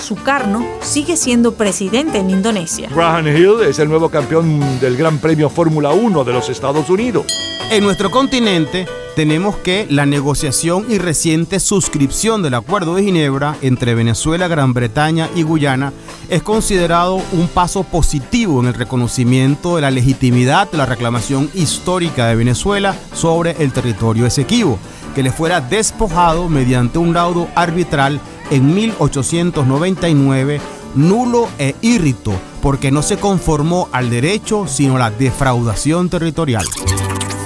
Sukarno 0.00 0.64
sigue 0.80 1.16
siendo 1.16 1.54
presidente 1.54 2.18
en 2.18 2.30
Indonesia. 2.30 2.88
Graham 2.94 3.26
Hill 3.28 3.62
es 3.68 3.78
el 3.78 3.88
nuevo 3.88 4.08
campeón 4.08 4.80
del 4.80 4.96
Gran 4.96 5.18
Premio 5.18 5.50
Fórmula 5.50 5.90
1 5.90 6.24
de 6.24 6.32
los 6.32 6.48
Estados 6.48 6.88
Unidos. 6.90 7.26
En 7.70 7.84
nuestro 7.84 8.10
continente 8.10 8.86
tenemos 9.14 9.56
que 9.56 9.86
la 9.90 10.06
negociación 10.06 10.86
y 10.88 10.98
reciente 10.98 11.60
suscripción 11.60 12.42
del 12.42 12.54
Acuerdo 12.54 12.94
de 12.94 13.02
Ginebra 13.02 13.56
entre 13.62 13.94
Venezuela, 13.94 14.48
Gran 14.48 14.72
Bretaña 14.72 15.28
y 15.34 15.42
Guyana 15.42 15.92
es 16.28 16.42
considerado 16.42 17.20
un 17.32 17.48
paso 17.48 17.82
positivo 17.82 18.60
en 18.60 18.68
el 18.68 18.74
reconocimiento 18.74 19.76
de 19.76 19.82
la 19.82 19.90
legitimidad 19.90 20.70
de 20.70 20.78
la 20.78 20.86
reclamación 20.86 21.50
histórica 21.52 22.26
de 22.26 22.36
Venezuela 22.36 22.94
sobre 23.12 23.56
el 23.58 23.72
territorio 23.72 24.24
esequibo, 24.24 24.78
que 25.14 25.22
le 25.22 25.32
fuera 25.32 25.60
despojado 25.60 26.48
mediante 26.48 26.98
un 26.98 27.12
laudo 27.12 27.48
arbitral 27.54 28.20
en 28.50 28.74
1899 28.74 30.60
nulo 30.94 31.48
e 31.58 31.74
irrito 31.82 32.32
porque 32.62 32.90
no 32.90 33.02
se 33.02 33.18
conformó 33.18 33.88
al 33.92 34.10
derecho 34.10 34.66
sino 34.66 34.96
a 34.96 34.98
la 34.98 35.10
defraudación 35.10 36.08
territorial. 36.08 36.64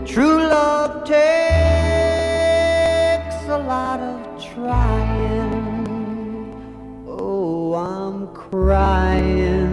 True 0.07 0.49
love 0.49 1.05
takes 1.05 1.25
a 3.49 3.59
lot 3.59 4.01
of 4.01 4.17
trying. 4.55 5.77
Oh, 7.07 7.75
I'm 7.75 8.29
crying. 8.33 9.66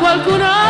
Qualcun 0.00 0.40
altro 0.40 0.69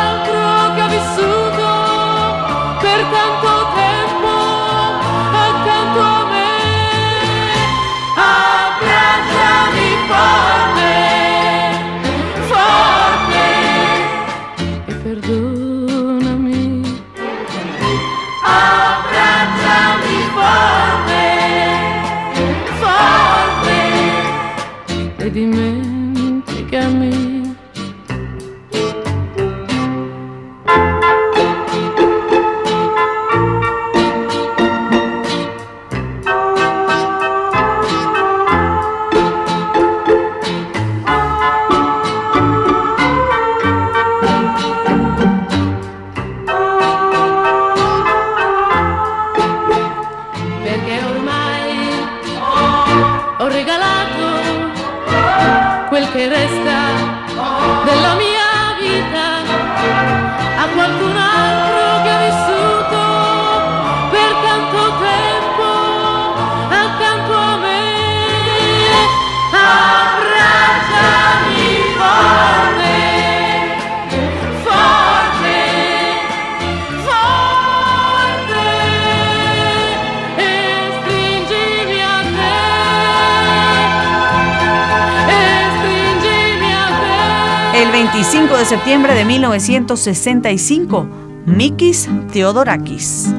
1965, 89.50 91.06
Mikis 91.46 92.06
Theodorakis. 92.30 93.34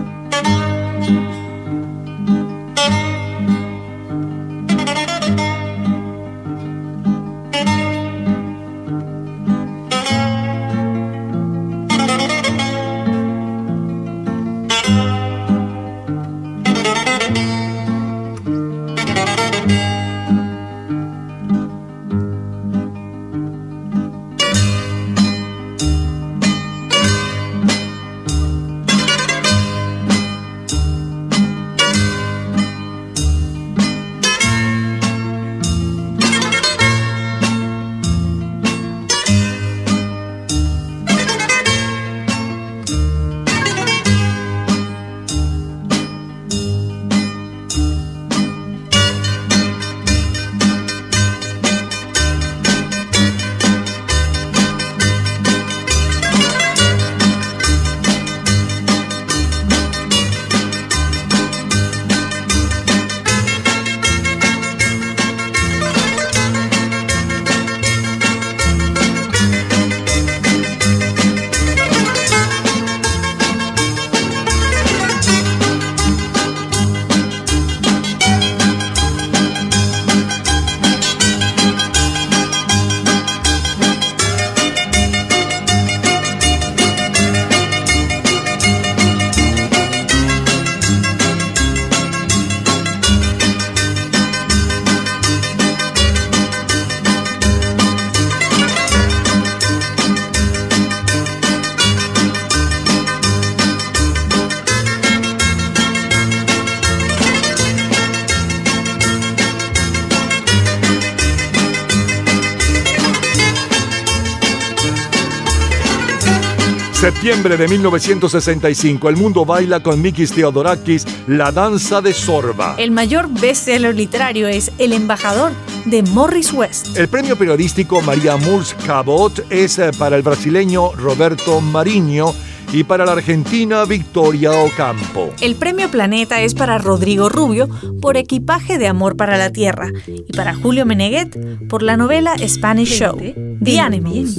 Septiembre 117.01 117.57
de 117.57 117.67
1965, 117.67 119.09
el 119.09 119.17
mundo 119.17 119.43
baila 119.43 119.79
con 119.79 119.99
Mikis 119.99 120.33
Theodorakis 120.33 121.07
La 121.25 121.51
danza 121.51 121.99
de 121.99 122.13
Sorba. 122.13 122.75
El 122.77 122.91
mayor 122.91 123.27
bestseller 123.27 123.95
literario 123.95 124.47
es 124.47 124.71
El 124.77 124.93
embajador 124.93 125.51
de 125.85 126.03
Morris 126.03 126.53
West. 126.53 126.95
El 126.95 127.07
premio 127.07 127.35
periodístico 127.35 128.01
María 128.01 128.37
Murs 128.37 128.75
Cabot 128.85 129.43
es 129.49 129.79
eh, 129.79 129.89
para 129.97 130.15
el 130.15 130.21
brasileño 130.21 130.91
Roberto 130.91 131.59
Mariño 131.59 132.35
y 132.73 132.83
para 132.83 133.05
la 133.05 133.13
argentina 133.13 133.85
Victoria 133.85 134.51
Ocampo. 134.51 135.33
El 135.41 135.55
premio 135.55 135.89
Planeta 135.89 136.41
es 136.41 136.53
para 136.53 136.77
Rodrigo 136.77 137.29
Rubio 137.29 137.67
por 138.01 138.17
Equipaje 138.17 138.77
de 138.77 138.87
Amor 138.87 139.17
para 139.17 139.37
la 139.37 139.51
Tierra 139.51 139.91
y 140.07 140.31
para 140.33 140.53
Julio 140.55 140.85
Meneguet 140.85 141.67
por 141.67 141.83
la 141.83 141.97
novela 141.97 142.35
Spanish 142.47 142.97
Show, 142.97 143.17
The 143.63 143.79
Animals. 143.79 144.37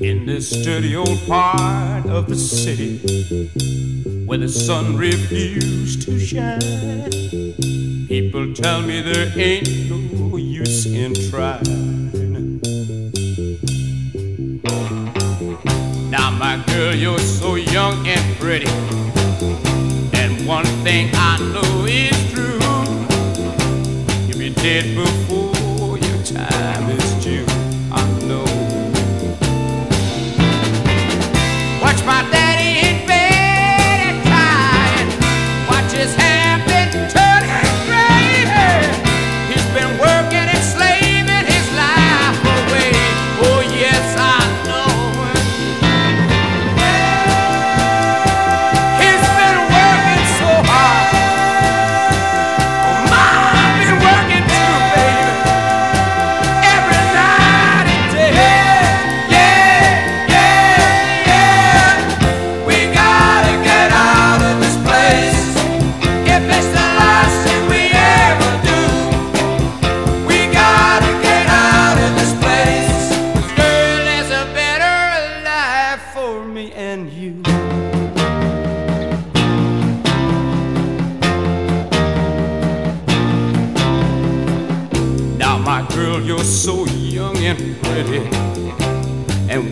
In 0.00 0.26
this 0.26 0.50
dirty 0.64 0.96
old 0.96 1.18
part 1.26 2.06
of 2.06 2.26
the 2.26 2.34
city 2.34 3.00
where 4.26 4.38
the 4.38 4.48
sun 4.48 4.96
refused 4.96 6.04
to 6.04 6.18
shine, 6.18 6.60
people 8.08 8.52
tell 8.54 8.82
me 8.82 9.00
there 9.00 9.32
ain't 9.36 9.68
no 9.88 10.36
use 10.36 10.86
in 10.86 11.14
trying. 11.30 12.23
My 16.44 16.62
girl, 16.66 16.94
you're 16.94 17.18
so 17.18 17.54
young 17.54 18.06
and 18.06 18.36
pretty, 18.38 18.68
and 20.20 20.46
one 20.46 20.66
thing 20.84 21.08
I 21.14 21.38
know 21.54 21.86
is 21.86 22.18
true. 22.32 22.60
You'll 24.26 24.38
be 24.38 24.50
dead 24.50 24.94
before 24.94 25.43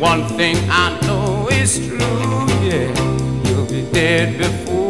one 0.03 0.27
thing 0.37 0.57
I 0.69 0.99
know 1.03 1.49
is 1.49 1.79
true, 1.87 1.99
yeah. 2.67 2.91
You'll 3.45 3.67
be 3.67 3.89
dead 3.93 4.37
before 4.37 4.82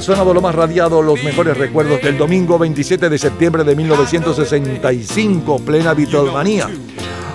sonado, 0.00 0.32
lo 0.32 0.40
más 0.40 0.54
radiado, 0.54 1.02
los 1.02 1.22
mejores 1.22 1.56
recuerdos 1.56 2.00
del 2.02 2.16
domingo 2.16 2.58
27 2.58 3.10
de 3.10 3.18
septiembre 3.18 3.64
de 3.64 3.76
1965, 3.76 5.58
plena 5.58 5.92
Beatlemanía. 5.92 6.68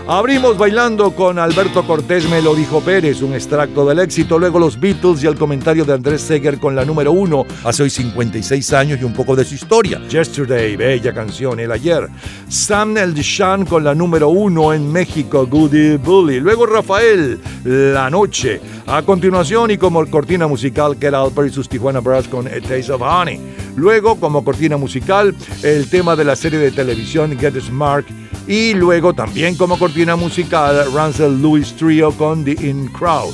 Abrimos 0.09 0.57
bailando 0.57 1.11
con 1.11 1.37
Alberto 1.37 1.85
Cortés 1.85 2.29
Me 2.29 2.41
lo 2.41 2.55
dijo 2.55 2.79
Pérez, 2.79 3.21
un 3.21 3.33
extracto 3.33 3.85
del 3.85 3.99
éxito, 3.99 4.39
luego 4.39 4.57
los 4.57 4.79
Beatles 4.79 5.21
y 5.21 5.27
el 5.27 5.35
comentario 5.35 5.83
de 5.83 5.91
Andrés 5.91 6.21
Seger 6.21 6.59
con 6.59 6.77
la 6.77 6.85
número 6.85 7.11
uno, 7.11 7.45
hace 7.65 7.83
hoy 7.83 7.89
56 7.89 8.71
años 8.71 8.99
y 9.01 9.03
un 9.03 9.11
poco 9.11 9.35
de 9.35 9.43
su 9.43 9.55
historia. 9.55 9.99
Yesterday, 10.07 10.77
bella 10.77 11.13
canción, 11.13 11.59
el 11.59 11.73
ayer. 11.73 12.07
Sam 12.47 12.95
El 12.95 13.15
Shan 13.15 13.65
con 13.65 13.83
la 13.83 13.93
número 13.93 14.29
uno 14.29 14.71
en 14.71 14.89
México, 14.89 15.45
Goody 15.45 15.97
Bully. 15.97 16.39
Luego 16.39 16.65
Rafael, 16.65 17.37
La 17.65 18.09
Noche. 18.09 18.61
A 18.85 19.01
continuación 19.01 19.71
y 19.71 19.77
como 19.77 20.05
cortina 20.05 20.47
musical, 20.47 20.95
Get 20.97 21.13
Alper 21.13 21.47
y 21.47 21.49
sus 21.49 21.67
Tijuana 21.67 21.99
Brass 21.99 22.29
con 22.29 22.47
A 22.47 22.61
Taste 22.61 22.93
of 22.93 23.01
Honey. 23.01 23.41
Luego, 23.75 24.15
como 24.15 24.45
cortina 24.45 24.77
musical, 24.77 25.35
el 25.63 25.89
tema 25.89 26.15
de 26.15 26.23
la 26.23 26.37
serie 26.37 26.59
de 26.59 26.71
televisión 26.71 27.37
Get 27.37 27.59
Smart. 27.59 28.07
Y 28.47 28.73
luego 28.73 29.13
también 29.13 29.55
como 29.55 29.77
cortina 29.77 30.15
musical, 30.15 30.85
Russell 30.93 31.41
Lewis 31.41 31.75
Trio 31.75 32.11
con 32.13 32.45
The 32.45 32.51
In 32.51 32.87
Crowd. 32.87 33.33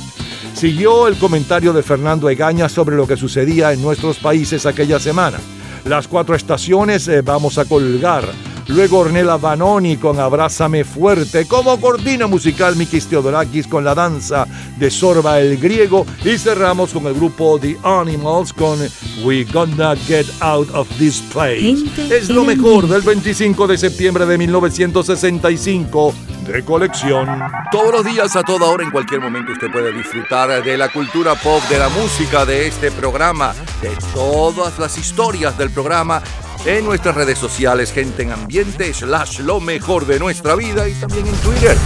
Siguió 0.54 1.06
el 1.06 1.16
comentario 1.16 1.72
de 1.72 1.82
Fernando 1.82 2.28
Egaña 2.28 2.68
sobre 2.68 2.96
lo 2.96 3.06
que 3.06 3.16
sucedía 3.16 3.72
en 3.72 3.80
nuestros 3.80 4.18
países 4.18 4.66
aquella 4.66 4.98
semana. 4.98 5.38
Las 5.84 6.08
cuatro 6.08 6.34
estaciones 6.34 7.06
eh, 7.08 7.22
vamos 7.22 7.58
a 7.58 7.64
colgar. 7.64 8.24
Luego 8.68 9.00
Ornella 9.00 9.36
Vanoni 9.36 9.96
con 9.96 10.18
Abrázame 10.18 10.84
Fuerte. 10.84 11.46
Como 11.46 11.78
cortina 11.80 12.26
musical 12.26 12.76
Mikis 12.76 13.06
Theodorakis 13.06 13.66
con 13.66 13.84
la 13.84 13.94
danza 13.94 14.46
de 14.78 14.90
Sorba 14.90 15.40
el 15.40 15.58
Griego. 15.58 16.06
Y 16.24 16.38
cerramos 16.38 16.92
con 16.92 17.06
el 17.06 17.14
grupo 17.14 17.58
The 17.60 17.76
Animals 17.82 18.52
con 18.52 18.78
We 19.22 19.44
Gonna 19.44 19.94
Get 19.96 20.26
Out 20.40 20.70
of 20.74 20.88
This 20.98 21.22
Place. 21.32 21.76
Es 22.10 22.30
lo 22.30 22.44
mejor 22.44 22.88
del 22.88 23.02
25 23.02 23.66
de 23.66 23.78
septiembre 23.78 24.26
de 24.26 24.38
1965 24.38 26.14
de 26.46 26.64
colección. 26.64 27.26
Todos 27.70 27.92
los 27.92 28.04
días, 28.04 28.36
a 28.36 28.42
toda 28.42 28.66
hora, 28.66 28.84
en 28.84 28.90
cualquier 28.90 29.20
momento, 29.20 29.52
usted 29.52 29.70
puede 29.70 29.92
disfrutar 29.92 30.62
de 30.62 30.76
la 30.76 30.90
cultura 30.90 31.34
pop, 31.34 31.62
de 31.68 31.78
la 31.78 31.88
música, 31.88 32.44
de 32.44 32.66
este 32.66 32.90
programa, 32.90 33.54
de 33.80 33.90
todas 34.12 34.78
las 34.78 34.98
historias 34.98 35.56
del 35.56 35.70
programa 35.70 36.22
en 36.66 36.84
nuestras 36.84 37.14
redes 37.14 37.38
sociales, 37.38 37.92
gente 37.92 38.22
en 38.22 38.32
ambiente, 38.32 38.92
slash 38.94 39.40
lo 39.40 39.60
mejor 39.60 40.06
de 40.06 40.18
nuestra 40.18 40.54
vida 40.56 40.88
y 40.88 40.92
también 40.94 41.26
en 41.26 41.34
Twitter. 41.36 41.76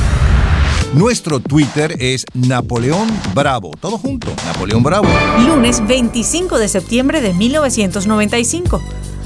Nuestro 0.95 1.41
Twitter 1.41 1.97
es 1.99 2.25
Napoleón 2.33 3.09
Bravo. 3.35 3.73
Todo 3.81 3.99
junto, 3.99 4.29
Napoleón 4.47 4.83
Bravo. 4.83 5.09
Lunes 5.47 5.87
25 5.87 6.59
de 6.59 6.69
septiembre 6.69 7.21
de 7.21 7.35
1995. 7.35 8.81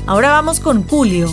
Ahora 0.07 0.31
vamos 0.31 0.59
con 0.59 0.83
Julio. 0.89 1.33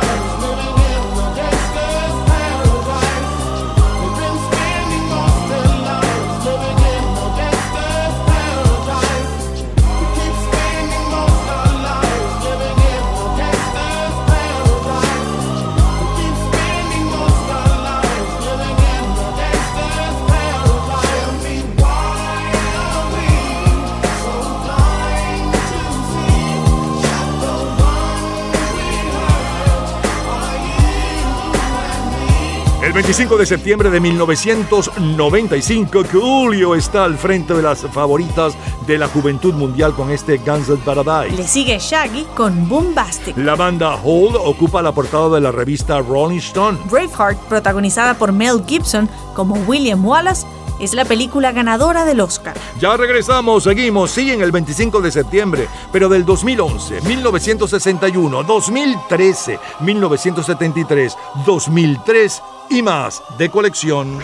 El 32.91 32.95
25 32.95 33.37
de 33.37 33.45
septiembre 33.45 33.89
de 33.89 34.01
1995, 34.01 36.03
Julio 36.11 36.75
está 36.75 37.05
al 37.05 37.17
frente 37.17 37.53
de 37.53 37.61
las 37.61 37.83
favoritas 37.83 38.53
de 38.85 38.97
la 38.97 39.07
juventud 39.07 39.53
mundial 39.53 39.93
con 39.93 40.11
este 40.11 40.39
Guns 40.39 40.67
N' 40.67 40.75
Paradise. 40.83 41.37
Le 41.37 41.47
sigue 41.47 41.79
Shaggy 41.79 42.25
con 42.35 42.67
Boombastic. 42.67 43.37
La 43.37 43.55
banda 43.55 43.95
Hole 44.03 44.37
ocupa 44.37 44.81
la 44.81 44.91
portada 44.91 45.29
de 45.29 45.39
la 45.39 45.53
revista 45.53 46.01
Rolling 46.01 46.39
Stone. 46.39 46.79
Braveheart, 46.91 47.37
protagonizada 47.47 48.13
por 48.13 48.33
Mel 48.33 48.61
Gibson 48.67 49.09
como 49.35 49.55
William 49.65 50.05
Wallace, 50.05 50.45
es 50.81 50.93
la 50.93 51.05
película 51.05 51.53
ganadora 51.53 52.03
del 52.03 52.19
Oscar. 52.19 52.57
Ya 52.77 52.97
regresamos, 52.97 53.63
seguimos, 53.63 54.11
sí, 54.11 54.31
en 54.31 54.41
el 54.41 54.51
25 54.51 54.99
de 54.99 55.13
septiembre, 55.13 55.69
pero 55.93 56.09
del 56.09 56.25
2011, 56.25 57.03
1961, 57.03 58.43
2013, 58.43 59.59
1973, 59.79 61.17
2003 61.45 62.41
y 62.71 62.81
más 62.81 63.21
de 63.37 63.49
colección. 63.49 64.19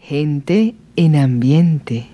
Gente 0.00 0.74
en 0.96 1.16
ambiente. 1.16 2.08